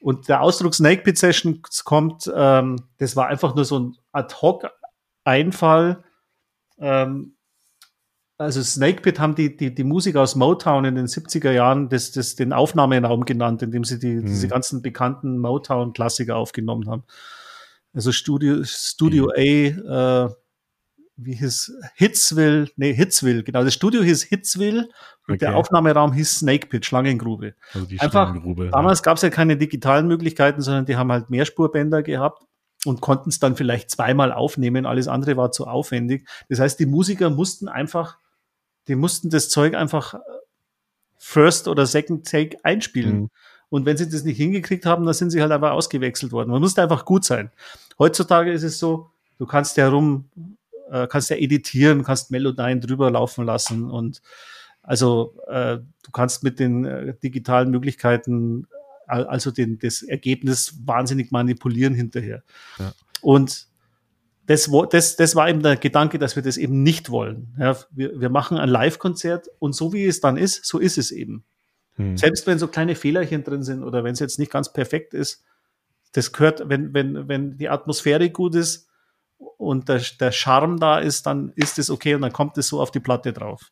[0.01, 6.05] Und der Ausdruck Snake Pit Sessions kommt, ähm, das war einfach nur so ein Ad-Hoc-Einfall.
[6.79, 7.35] Ähm,
[8.37, 12.13] also Snake Pit haben die, die, die Musik aus Motown in den 70er Jahren das,
[12.13, 14.51] das den Aufnahmeraum genannt, in dem sie die, diese Mhm.
[14.51, 17.03] ganzen bekannten Motown-Klassiker aufgenommen haben.
[17.93, 20.29] Also Studio, Studio A, äh,
[21.19, 23.65] wie hieß Hitsville, nee, Hitsville, genau.
[23.65, 24.89] Das Studio hieß Hitsville
[25.27, 25.59] und der Okay.
[25.59, 27.55] Aufnahmeraum hieß Snake Pit, Schlangengrube.
[27.75, 28.71] Also die einfach Schlangengrube.
[28.71, 32.43] Damals gab es ja keine digitalen Möglichkeiten, sondern die haben halt Mehrspurbänder gehabt
[32.85, 34.87] und konnten es dann vielleicht zweimal aufnehmen.
[34.87, 36.29] Alles andere war zu aufwendig.
[36.49, 38.17] Das heißt, die Musiker mussten einfach,
[38.87, 40.19] die mussten das Zeug einfach äh,
[41.17, 43.21] First oder Second Take einspielen.
[43.23, 43.31] Mhm.
[43.71, 46.51] Und wenn sie das nicht hingekriegt haben, dann sind sie halt einfach ausgewechselt worden.
[46.51, 47.51] Man musste einfach gut sein.
[47.99, 50.31] Heutzutage ist es so, du kannst ja rum,
[50.91, 54.23] äh, kannst ja editieren, kannst Melodien drüber laufen lassen und
[54.83, 58.67] also äh, du kannst mit den äh, digitalen Möglichkeiten
[59.07, 62.43] al- also den, das Ergebnis wahnsinnig manipulieren hinterher.
[62.79, 62.93] Ja.
[63.21, 63.67] Und
[64.47, 67.55] das, das, das war eben der Gedanke, dass wir das eben nicht wollen.
[67.59, 71.11] Ja, wir, wir machen ein Live-Konzert und so wie es dann ist, so ist es
[71.11, 71.45] eben.
[71.99, 72.17] Mhm.
[72.17, 75.45] Selbst wenn so kleine Fehlerchen drin sind oder wenn es jetzt nicht ganz perfekt ist,
[76.13, 78.88] das gehört, wenn, wenn, wenn die Atmosphäre gut ist
[79.39, 82.81] und der, der Charme da ist, dann ist es okay und dann kommt es so
[82.81, 83.71] auf die Platte drauf.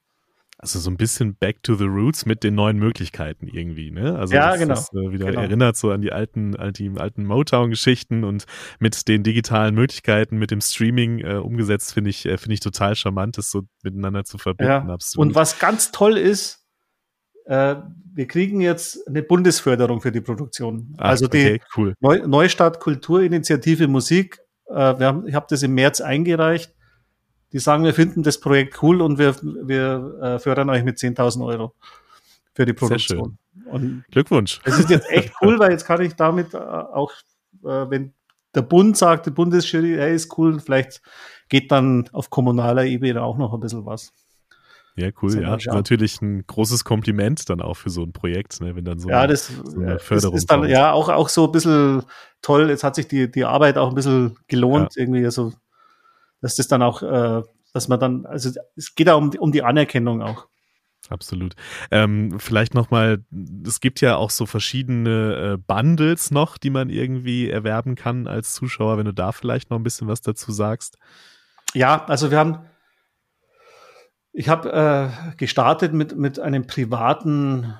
[0.58, 4.18] Also so ein bisschen back to the roots mit den neuen Möglichkeiten irgendwie, ne?
[4.18, 4.74] Also Ja, das, genau.
[4.74, 5.42] das äh, wieder Genau.
[5.42, 8.46] erinnert so an die alten, an die alten Motown-Geschichten und
[8.78, 12.96] mit den digitalen Möglichkeiten, mit dem Streaming äh, umgesetzt, finde ich, äh, finde ich total
[12.96, 14.88] charmant, das so miteinander zu verbinden.
[14.88, 14.94] Ja.
[14.94, 15.26] Absolut.
[15.28, 16.64] Und was ganz toll ist,
[17.44, 17.76] äh,
[18.14, 20.94] wir kriegen jetzt eine Bundesförderung für die Produktion.
[20.96, 21.94] Ah, also die okay, cool.
[22.00, 24.40] Neu Neustadt Kulturinitiative Musik.
[24.68, 26.74] Äh, wir haben, ich habe das im März eingereicht.
[27.52, 31.44] Die sagen, wir finden das Projekt cool und wir, wir äh, fördern euch mit 10.000
[31.46, 31.74] Euro
[32.54, 32.72] für die.
[32.72, 33.38] Produktion.
[33.66, 34.60] Und Glückwunsch.
[34.64, 37.12] es ist jetzt echt cool, weil jetzt kann ich damit äh, auch,
[37.64, 38.12] äh, wenn
[38.54, 41.02] der Bund sagt, die Bundesjury, hey, ist cool, vielleicht
[41.48, 44.12] geht dann auf kommunaler Ebene auch noch ein bisschen was.
[44.96, 45.58] Ja, cool, ja.
[45.66, 49.20] Natürlich ein großes Kompliment dann auch für so ein Projekt, ne, wenn dann so, ja,
[49.20, 50.72] eine, das, so eine Förderung ist dann kommt.
[50.72, 52.02] ja auch, auch so ein bisschen
[52.40, 52.70] toll.
[52.70, 55.02] Jetzt hat sich die, die Arbeit auch ein bisschen gelohnt, ja.
[55.02, 55.52] irgendwie, also,
[56.40, 57.42] dass das dann auch, äh,
[57.74, 60.48] dass man dann, also es geht auch um, um die Anerkennung auch.
[61.10, 61.54] Absolut.
[61.90, 63.24] Ähm, vielleicht nochmal,
[63.66, 68.54] es gibt ja auch so verschiedene äh, Bundles noch, die man irgendwie erwerben kann als
[68.54, 70.96] Zuschauer, wenn du da vielleicht noch ein bisschen was dazu sagst.
[71.74, 72.58] Ja, also wir haben,
[74.36, 77.74] ich habe äh, gestartet mit, mit einem privaten,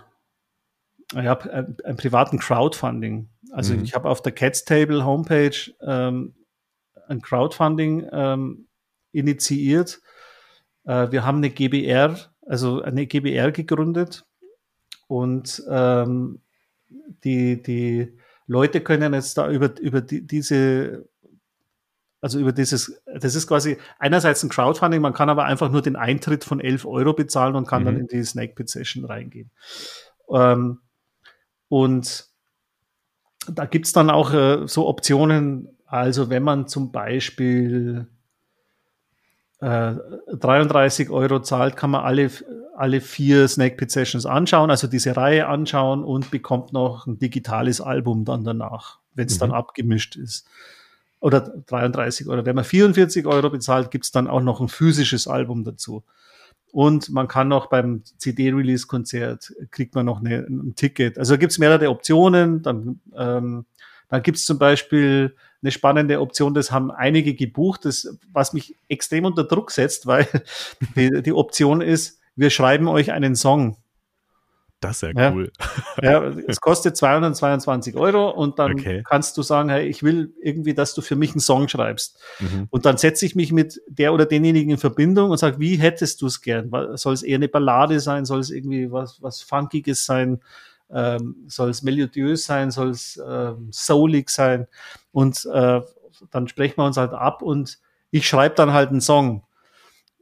[1.12, 3.28] ja, ein, ein privaten Crowdfunding.
[3.52, 3.84] Also mhm.
[3.84, 6.34] ich habe auf der Cats Table Homepage ähm,
[7.08, 8.68] ein Crowdfunding ähm,
[9.12, 10.00] initiiert.
[10.84, 12.16] Äh, wir haben eine GBR
[12.46, 14.24] also eine GBR gegründet
[15.08, 16.40] und ähm,
[17.24, 18.16] die, die
[18.46, 21.08] Leute können jetzt da über, über die, diese,
[22.26, 25.94] also über dieses, das ist quasi einerseits ein Crowdfunding, man kann aber einfach nur den
[25.94, 27.86] Eintritt von 11 Euro bezahlen und kann mhm.
[27.86, 29.52] dann in die Snake Pit Session reingehen.
[30.28, 30.80] Ähm,
[31.68, 32.26] und
[33.48, 38.08] da gibt's dann auch äh, so Optionen, also wenn man zum Beispiel
[39.60, 42.28] 33 äh, Euro zahlt, kann man alle,
[42.76, 47.80] alle vier Snake Pit Sessions anschauen, also diese Reihe anschauen und bekommt noch ein digitales
[47.80, 49.40] Album dann danach, wenn es mhm.
[49.42, 50.48] dann abgemischt ist.
[51.26, 52.46] Oder 33 Euro.
[52.46, 56.04] Wenn man 44 Euro bezahlt, gibt es dann auch noch ein physisches Album dazu.
[56.70, 61.18] Und man kann noch beim CD-Release-Konzert kriegt man noch eine, ein Ticket.
[61.18, 62.62] Also gibt es mehrere Optionen.
[62.62, 63.66] Dann, ähm,
[64.08, 66.54] dann gibt es zum Beispiel eine spannende Option.
[66.54, 70.28] Das haben einige gebucht, das, was mich extrem unter Druck setzt, weil
[70.94, 73.78] die, die Option ist, wir schreiben euch einen Song.
[74.80, 75.50] Das ist ja cool.
[76.02, 79.02] Ja, es kostet 222 Euro und dann okay.
[79.08, 82.20] kannst du sagen, hey, ich will irgendwie, dass du für mich einen Song schreibst.
[82.40, 82.66] Mhm.
[82.70, 86.20] Und dann setze ich mich mit der oder denjenigen in Verbindung und sage, wie hättest
[86.20, 86.70] du es gern?
[86.96, 88.26] Soll es eher eine Ballade sein?
[88.26, 90.40] Soll es irgendwie was, was Funkiges sein?
[90.90, 94.66] ähm, soll es melodiös sein, soll es ähm, soulig sein
[95.12, 95.80] und äh,
[96.30, 97.78] dann sprechen wir uns halt ab und
[98.10, 99.42] ich schreibe dann halt einen Song.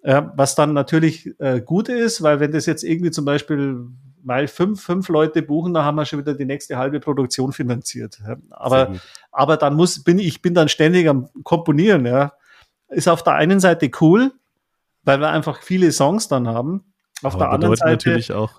[0.03, 3.87] Ja, was dann natürlich äh, gut ist, weil wenn das jetzt irgendwie zum Beispiel
[4.25, 8.19] weil fünf, fünf Leute buchen, dann haben wir schon wieder die nächste halbe Produktion finanziert.
[8.51, 8.95] Aber,
[9.31, 12.33] aber dann muss, bin ich bin dann ständig am Komponieren, ja.
[12.89, 14.33] Ist auf der einen Seite cool,
[15.03, 16.93] weil wir einfach viele Songs dann haben.
[17.23, 18.17] Auf aber der anderen Seite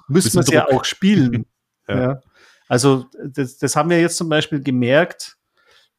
[0.07, 1.45] müssen wir es ja auch spielen.
[1.87, 1.99] Ja.
[1.99, 2.21] ja.
[2.67, 5.37] Also das, das haben wir jetzt zum Beispiel gemerkt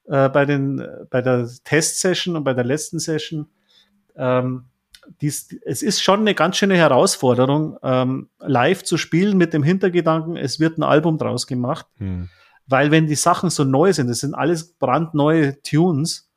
[0.06, 3.46] äh, bei, den, bei der Test-Session und bei der letzten Session.
[4.16, 4.64] Ähm,
[5.20, 10.36] dies, es ist schon eine ganz schöne Herausforderung, ähm, live zu spielen mit dem Hintergedanken,
[10.36, 11.86] es wird ein Album draus gemacht.
[11.98, 12.28] Hm.
[12.66, 16.28] Weil wenn die Sachen so neu sind, das sind alles brandneue Tunes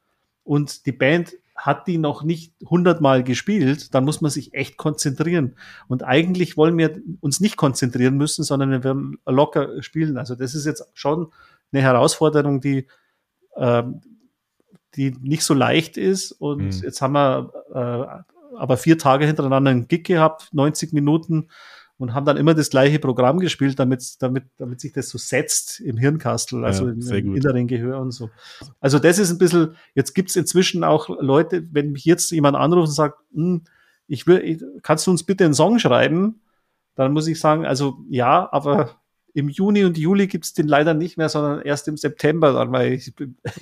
[0.43, 5.55] und die Band hat die noch nicht hundertmal gespielt, dann muss man sich echt konzentrieren.
[5.87, 10.17] Und eigentlich wollen wir uns nicht konzentrieren müssen, sondern wir werden locker spielen.
[10.17, 11.33] Also das ist jetzt schon
[11.71, 12.87] eine Herausforderung, die,
[13.55, 13.83] äh,
[14.95, 16.31] die nicht so leicht ist.
[16.31, 16.81] Und mhm.
[16.83, 21.47] jetzt haben wir äh, aber vier Tage hintereinander einen Gig gehabt, 90 Minuten
[21.97, 25.81] und haben dann immer das gleiche Programm gespielt, damit, damit, damit sich das so setzt
[25.81, 28.29] im Hirnkastel, also ja, im, im inneren Gehör und so.
[28.79, 32.87] Also das ist ein bisschen, jetzt gibt's inzwischen auch Leute, wenn mich jetzt jemand anruft
[32.87, 33.63] und sagt, hm,
[34.07, 36.41] ich will, kannst du uns bitte einen Song schreiben?
[36.95, 38.98] Dann muss ich sagen, also ja, aber
[39.33, 42.93] im Juni und Juli gibt's den leider nicht mehr, sondern erst im September dann, weil
[42.93, 43.13] ich,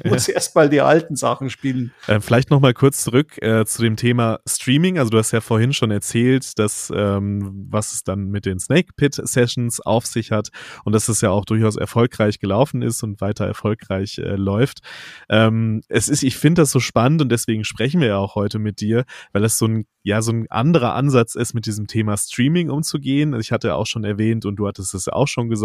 [0.03, 1.91] muss erst mal die alten Sachen spielen.
[2.07, 4.97] Äh, vielleicht noch mal kurz zurück äh, zu dem Thema Streaming.
[4.97, 8.93] Also du hast ja vorhin schon erzählt, dass ähm, was es dann mit den Snake
[8.95, 10.49] Pit Sessions auf sich hat
[10.85, 14.79] und dass es ja auch durchaus erfolgreich gelaufen ist und weiter erfolgreich äh, läuft.
[15.29, 18.59] Ähm, es ist, ich finde das so spannend und deswegen sprechen wir ja auch heute
[18.59, 22.15] mit dir, weil es so ein ja so ein anderer Ansatz ist, mit diesem Thema
[22.15, 23.33] Streaming umzugehen.
[23.33, 25.56] Also ich hatte auch schon erwähnt und du hattest es auch schon gesagt,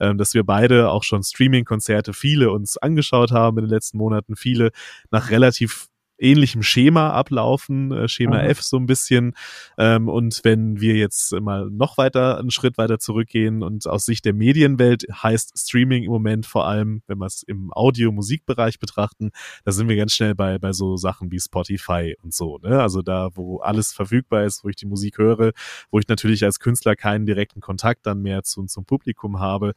[0.00, 4.36] ähm, dass wir beide auch schon Streaming-Konzerte viele uns angeschaut haben in den letzten Monaten,
[4.36, 4.70] viele
[5.10, 5.89] nach relativ
[6.20, 8.50] ähnlichem Schema ablaufen, äh, Schema mhm.
[8.50, 9.34] F so ein bisschen.
[9.78, 14.24] Ähm, und wenn wir jetzt mal noch weiter einen Schritt weiter zurückgehen und aus Sicht
[14.24, 19.30] der Medienwelt heißt Streaming im Moment vor allem, wenn wir es im Audio-Musikbereich betrachten,
[19.64, 22.58] da sind wir ganz schnell bei, bei so Sachen wie Spotify und so.
[22.58, 22.80] Ne?
[22.80, 25.52] Also da, wo alles verfügbar ist, wo ich die Musik höre,
[25.90, 29.72] wo ich natürlich als Künstler keinen direkten Kontakt dann mehr zu, zum Publikum habe.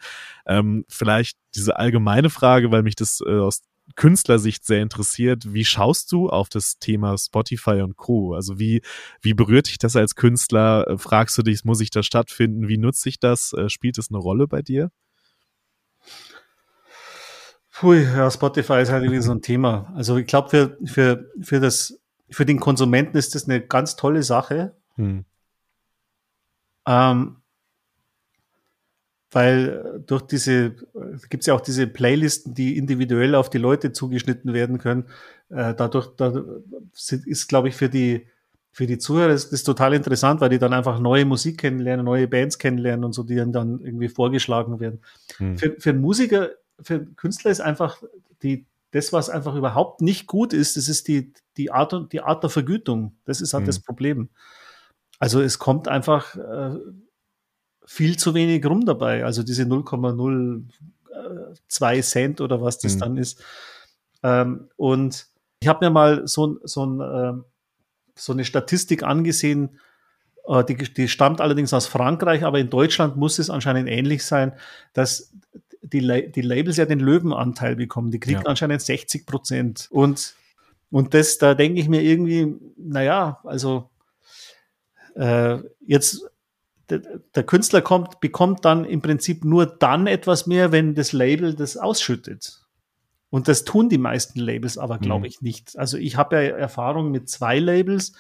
[0.46, 3.62] Ähm, vielleicht diese allgemeine Frage, weil mich das äh, aus
[3.96, 5.54] Künstlersicht sehr interessiert.
[5.54, 8.34] Wie schaust du auf das Thema Spotify und Co?
[8.34, 8.82] Also wie,
[9.22, 10.88] wie berührt dich das als Künstler?
[10.88, 12.68] Äh, fragst du dich, muss ich das stattfinden?
[12.68, 13.54] Wie nutze ich das?
[13.54, 14.92] Äh, spielt es eine Rolle bei dir?
[17.74, 19.92] Puh, ja, Spotify ist halt irgendwie so ein Thema.
[19.96, 24.24] Also ich glaube, für, für, für, das, für den Konsumenten ist das eine ganz tolle
[24.24, 24.76] Sache.
[24.96, 25.26] Hm.
[26.88, 27.43] Ähm,
[29.34, 30.76] weil durch diese,
[31.30, 35.06] gibt es ja auch diese Playlisten, die individuell auf die Leute zugeschnitten werden können.
[35.50, 36.34] Äh, dadurch da
[36.94, 38.28] ist, glaube ich, für die,
[38.72, 42.28] für die Zuhörer ist das total interessant, weil die dann einfach neue Musik kennenlernen, neue
[42.28, 45.02] Bands kennenlernen und so, die dann irgendwie vorgeschlagen werden.
[45.38, 45.58] Hm.
[45.58, 46.50] Für, für einen Musiker
[46.82, 48.02] für einen Künstler ist einfach
[48.42, 52.44] die, das, was einfach überhaupt nicht gut ist, das ist die, die, Art, die Art
[52.44, 53.16] der Vergütung.
[53.26, 53.68] Das ist halt mhm.
[53.68, 54.30] das Problem.
[55.20, 56.78] Also es kommt einfach äh,
[57.86, 59.26] viel zu wenig rum dabei.
[59.26, 63.00] Also diese 0,02 Cent oder was das mhm.
[63.00, 63.44] dann ist.
[64.24, 65.28] Ähm, und
[65.60, 67.34] ich habe mir mal so, so, ein, äh,
[68.16, 69.80] so eine Statistik angesehen,
[70.48, 74.54] äh, die, die stammt allerdings aus Frankreich, aber in Deutschland muss es anscheinend ähnlich sein,
[74.94, 75.32] dass
[75.82, 78.12] die, La die Labels ja den Löwenanteil bekommen.
[78.12, 78.48] Die kriegen ja.
[78.48, 79.88] anscheinend 60 Prozent.
[79.92, 80.36] Und,
[80.92, 83.90] und das, da denke ich mir irgendwie, naja, also
[85.16, 86.26] äh, jetzt
[86.90, 91.78] der, Künstler kommt, bekommt dann im Prinzip nur dann etwas mehr, wenn das Label das
[91.78, 92.62] ausschüttet.
[93.30, 95.26] Und das tun die meisten Labels aber, glaube mhm.
[95.26, 95.78] ich, nicht.
[95.80, 98.14] Also ich habe ja Erfahrung mit zwei Labels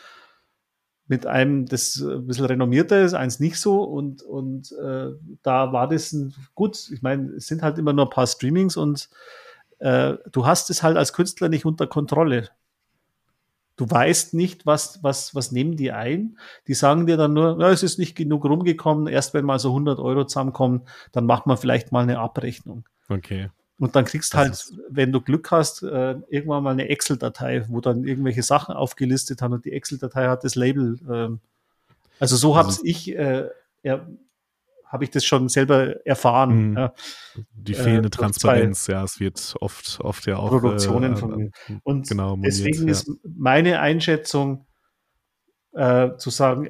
[1.07, 3.83] mit einem, das ein bisschen renommierter ist, eins nicht so.
[3.83, 5.11] Und, und äh,
[5.43, 8.77] da war das ein, gut, ich meine, es sind halt immer nur ein paar Streamings
[8.77, 9.09] und
[9.79, 12.49] äh, du hast es halt als Künstler nicht unter Kontrolle.
[13.75, 16.37] Du weißt nicht, was, was, was nehmen die ein.
[16.67, 19.07] Die sagen dir dann nur, ja, es ist nicht genug rumgekommen.
[19.07, 22.85] Erst wenn mal so 100 Euro zusammenkommen, dann macht man vielleicht mal eine Abrechnung.
[23.09, 23.49] Okay.
[23.79, 27.81] Und dann kriegst das halt, wenn du Glück hast, äh, irgendwann mal eine Excel-Datei, wo
[27.81, 30.99] dann irgendwelche Sachen aufgelistet haben und die Excel-Datei hat das Label.
[31.09, 31.37] Äh,
[32.19, 33.49] also so also, habe ich, äh,
[33.81, 34.07] ja,
[34.93, 36.69] habe ich das schon selber erfahren.
[36.69, 36.77] Mhm.
[36.77, 36.93] Ja.
[37.51, 41.51] Die fehlende äh, Transparenz, ja, es wird oft, oft ja auch Produktionen äh, von mir.
[41.83, 42.91] Und genau, deswegen ja.
[42.91, 44.67] ist meine Einschätzung
[45.73, 46.69] äh, zu sagen,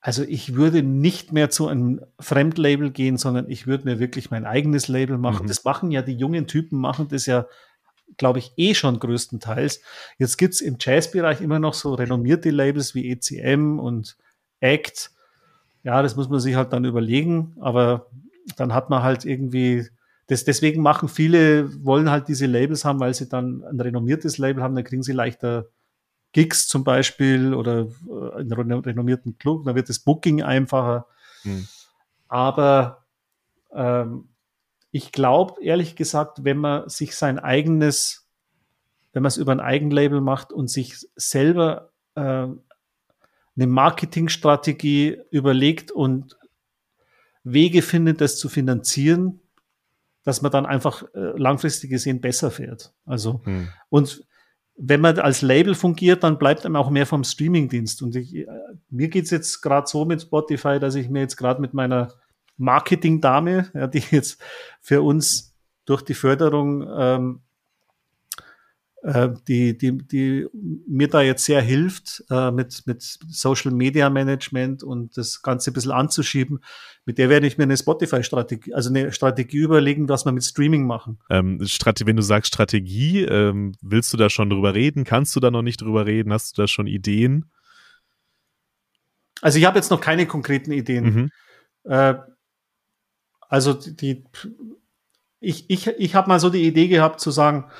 [0.00, 4.44] also ich würde nicht mehr zu einem Fremdlabel gehen, sondern ich würde mir wirklich mein
[4.44, 5.44] eigenes Label machen.
[5.44, 5.48] Mhm.
[5.48, 7.46] Das machen ja die jungen Typen, machen das ja,
[8.16, 9.82] glaube ich, eh schon größtenteils.
[10.18, 14.16] Jetzt gibt es im Jazzbereich immer noch so renommierte Labels wie ECM und
[14.60, 15.12] Act.
[15.82, 18.06] Ja, das muss man sich halt dann überlegen, aber
[18.56, 19.88] dann hat man halt irgendwie,
[20.26, 24.62] das, deswegen machen viele, wollen halt diese Labels haben, weil sie dann ein renommiertes Label
[24.62, 25.66] haben, dann kriegen sie leichter
[26.32, 31.06] Gigs zum Beispiel oder äh, in einem renommierten Club, dann wird das Booking einfacher.
[31.42, 31.66] Hm.
[32.28, 33.04] Aber
[33.72, 34.28] ähm,
[34.90, 38.26] ich glaube, ehrlich gesagt, wenn man sich sein eigenes,
[39.12, 42.48] wenn man es über ein Eigenlabel macht und sich selber äh,
[43.58, 46.38] eine Marketingstrategie überlegt und
[47.42, 49.40] Wege findet, das zu finanzieren,
[50.22, 52.92] dass man dann einfach äh, langfristig gesehen besser fährt.
[53.04, 53.68] Also, hm.
[53.88, 54.24] und
[54.80, 58.00] wenn man als Label fungiert, dann bleibt einem auch mehr vom Streamingdienst.
[58.00, 58.46] Und ich, äh,
[58.90, 62.14] mir geht's jetzt gerade so mit Spotify, dass ich mir jetzt gerade mit meiner
[62.58, 64.40] Marketing-Dame, ja, die jetzt
[64.80, 67.40] für uns durch die Förderung ähm,
[69.08, 70.46] äh, die, die, die
[70.86, 75.72] mir da jetzt sehr hilft, äh, mit, mit Social Media Management und das Ganze ein
[75.72, 76.62] bisschen anzuschieben.
[77.06, 80.86] Mit der werde ich mir eine Spotify-Strategie, also eine Strategie überlegen, was wir mit Streaming
[80.86, 81.18] machen.
[81.30, 85.04] Ähm, wenn du sagst Strategie, ähm, willst du da schon drüber reden?
[85.04, 86.30] Kannst du da noch nicht drüber reden?
[86.30, 87.46] Hast du da schon Ideen?
[89.40, 91.04] Also ich habe jetzt noch keine konkreten Ideen.
[91.04, 91.90] Mhm.
[91.90, 92.14] Äh,
[93.48, 94.24] also die,
[95.40, 97.70] ich, ich, ich habe mal so die Idee gehabt zu sagen,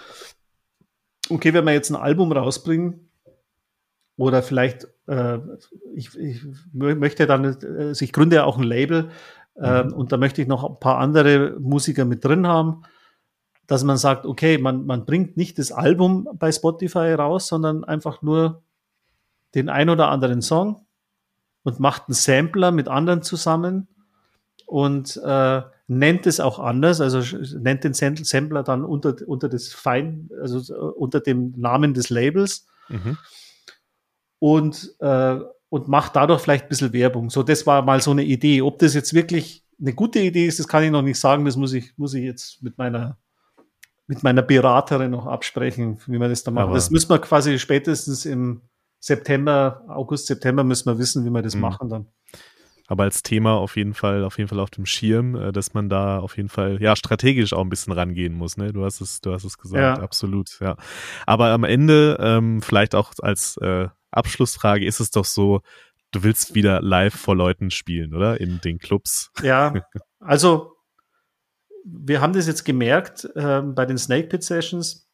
[1.31, 3.09] okay, wenn wir jetzt ein Album rausbringen,
[4.19, 5.38] oder vielleicht, äh,
[5.95, 9.11] ich, ich möchte dann, also ich gründe ja auch ein Label
[9.55, 9.93] äh, mhm.
[9.93, 12.83] und da möchte ich noch ein paar andere Musiker mit drin haben,
[13.69, 18.21] dass man sagt, okay, man, man bringt nicht das Album bei Spotify raus, sondern einfach
[18.21, 18.62] nur
[19.55, 20.85] den ein oder anderen Song
[21.62, 23.87] und macht einen Sampler mit anderen zusammen
[24.68, 27.22] und äh, nennt es auch anders, also
[27.59, 32.66] nennt den Sampler dann unter, unter das Fein, also äh, unter dem Namen des Labels
[32.90, 33.16] mhm.
[34.38, 35.38] und, äh,
[35.70, 37.31] und macht dadurch vielleicht ein bisschen Werbung.
[37.31, 38.60] So, das war mal so eine Idee.
[38.60, 41.46] Ob das jetzt wirklich eine gute Idee ist, das kann ich noch nicht sagen.
[41.46, 43.16] Das muss ich, muss ich jetzt mit meiner,
[44.06, 46.75] mit meiner Beraterin noch absprechen, wie man das da macht.
[46.75, 48.60] das müssen wir quasi spätestens im
[49.00, 51.62] September, August, September müssen wir wissen, wie wir das mhm.
[51.62, 52.06] machen dann
[52.89, 55.89] aber als Thema auf jeden Fall, auf jeden Fall auf dem Schirm, äh, dass man
[55.89, 58.57] da auf jeden Fall ja strategisch auch ein bisschen rangehen muss.
[58.57, 60.03] Ne, du hast es, du hast es gesagt, ja.
[60.03, 60.77] absolut, ja.
[61.27, 65.61] Aber am Ende ähm, vielleicht auch als äh, Abschlussfrage ist es doch so,
[66.13, 69.31] du willst wieder live vor Leuten spielen, oder in den Clubs?
[69.43, 69.75] Ja,
[70.19, 70.75] also
[71.85, 75.07] wir haben das jetzt gemerkt äh, bei den Snake Pit Sessions.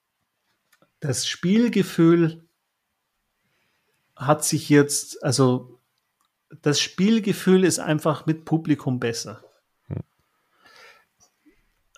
[1.01, 2.49] Das Spielgefühl
[4.15, 5.74] hat sich jetzt, also
[6.63, 9.43] das Spielgefühl ist einfach mit Publikum besser.
[9.89, 10.03] Hm.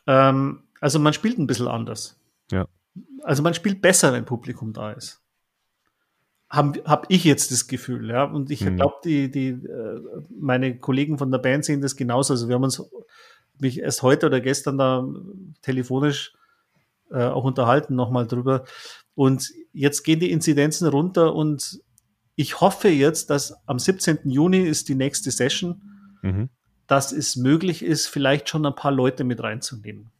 [0.07, 2.19] Ähm, also man spielt ein bisschen anders.
[2.51, 2.67] Ja.
[3.23, 5.23] Also man spielt besser, wenn Publikum da ist.
[6.49, 8.25] Habe hab ich jetzt das Gefühl, ja.
[8.25, 8.77] Und ich mhm.
[8.77, 10.01] glaube, die, die, äh,
[10.39, 12.35] meine Kollegen von der Band sehen das genauso.
[12.35, 12.83] Also wir haben uns
[13.59, 15.05] mich erst heute oder gestern da
[15.63, 16.35] telefonisch
[17.11, 18.65] äh, auch unterhalten nochmal drüber.
[19.15, 21.81] Und jetzt gehen die Inzidenzen runter und
[22.37, 24.31] ich hoffe jetzt, dass am 17.
[24.31, 25.83] Juni ist die nächste Session,
[26.23, 26.51] mhm.
[26.87, 30.11] dass es möglich ist, vielleicht schon ein paar Leute mit reinzunehmen.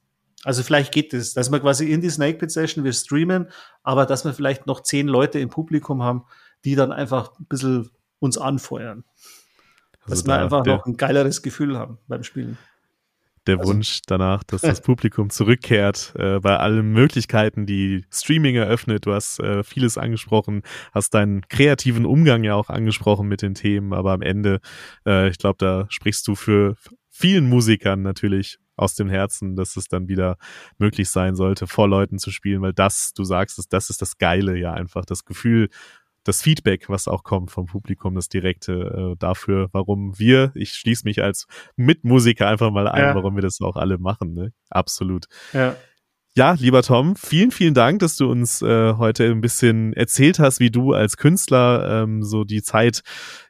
[0.43, 3.49] Also vielleicht geht es, dass wir quasi in die Snake Pit Session, wir streamen,
[3.83, 6.25] aber dass wir vielleicht noch zehn Leute im Publikum haben,
[6.65, 9.05] die dann einfach ein bisschen uns anfeuern.
[10.03, 12.57] Also dass da wir einfach noch ein geileres Gefühl haben beim Spielen
[13.47, 19.07] der also, Wunsch danach, dass das Publikum zurückkehrt äh, bei allen Möglichkeiten, die Streaming eröffnet.
[19.07, 23.93] Du hast äh, vieles angesprochen, hast deinen kreativen Umgang ja auch angesprochen mit den Themen,
[23.93, 24.61] aber am Ende,
[25.07, 26.77] äh, ich glaube, da sprichst du für
[27.09, 30.37] vielen Musikern natürlich aus dem Herzen, dass es dann wieder
[30.79, 34.19] möglich sein sollte, vor Leuten zu spielen, weil das, du sagst es, das ist das
[34.19, 35.71] Geile ja einfach, das Gefühl,
[36.27, 41.05] das Feedback, was auch kommt vom Publikum, das direkte äh, dafür, warum wir, ich schließe
[41.05, 41.47] mich als
[41.77, 43.15] Mitmusiker einfach mal ein, ja.
[43.15, 44.35] warum wir das auch alle machen.
[44.35, 44.53] Ne?
[44.71, 45.27] Absolut.
[45.53, 45.77] Ja.
[46.39, 50.61] Ja, lieber Tom, vielen, vielen Dank, dass du uns äh, heute ein bisschen erzählt hast,
[50.61, 53.01] wie du als Künstler ähm, so die Zeit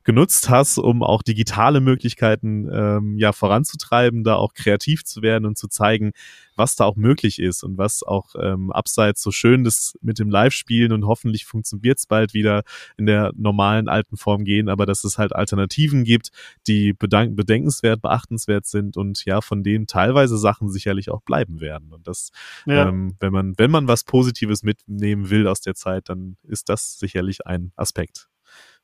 [0.04, 5.58] genutzt hast, um auch digitale Möglichkeiten ähm, ja voranzutreiben, da auch kreativ zu werden und
[5.58, 6.12] zu zeigen,
[6.56, 10.30] was da auch möglich ist und was auch ähm, abseits so schön das mit dem
[10.30, 12.62] Live-Spielen und hoffentlich funktioniert es bald wieder
[12.96, 16.30] in der normalen alten Form gehen, aber dass es halt Alternativen gibt,
[16.66, 21.92] die bedenkenswert, beachtenswert sind und ja, von denen teilweise Sachen sicherlich auch bleiben werden.
[21.92, 22.30] Und das,
[22.66, 22.88] ja.
[22.88, 26.98] ähm, wenn man, wenn man was Positives mitnehmen will aus der Zeit, dann ist das
[26.98, 28.28] sicherlich ein Aspekt.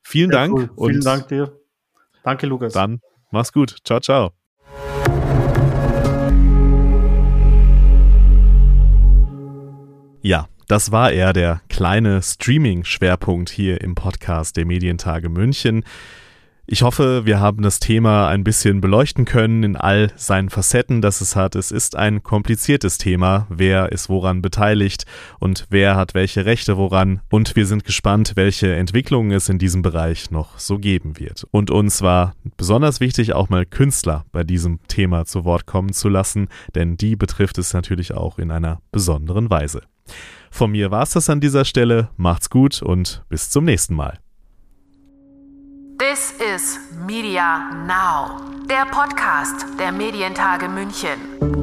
[0.03, 0.53] Vielen ja, Dank.
[0.77, 0.91] Cool.
[0.91, 1.59] Vielen Dank dir.
[2.23, 2.73] Danke, Lukas.
[2.73, 3.01] Dann
[3.31, 3.77] mach's gut.
[3.85, 4.42] Ciao, ciao.
[10.25, 15.83] Ja, das war eher der kleine Streaming-Schwerpunkt hier im Podcast der Medientage München.
[16.65, 21.21] Ich hoffe, wir haben das Thema ein bisschen beleuchten können in all seinen Facetten, das
[21.23, 21.57] es hat.
[21.57, 23.49] Es ist ein kompliziertes Thema.
[23.51, 25.07] Wer ist woran beteiligt
[25.41, 27.21] und wer hat welche Rechte woran?
[27.29, 31.49] Und wir sind gespannt, welche Entwicklungen es in diesem Bereich noch so geben wird.
[31.51, 36.09] Und uns war besonders wichtig, auch mal Künstler bei diesem Thema zu Wort kommen zu
[36.09, 36.47] lassen,
[36.77, 39.83] denn die betrifft es natürlich auch in einer besonderen Weise.
[40.51, 42.11] Von mir war es das an dieser Stelle.
[42.17, 44.19] Macht's gut und bis zum nächsten Mal.
[45.99, 51.62] This is Media Now, der Podcast der Medientage München.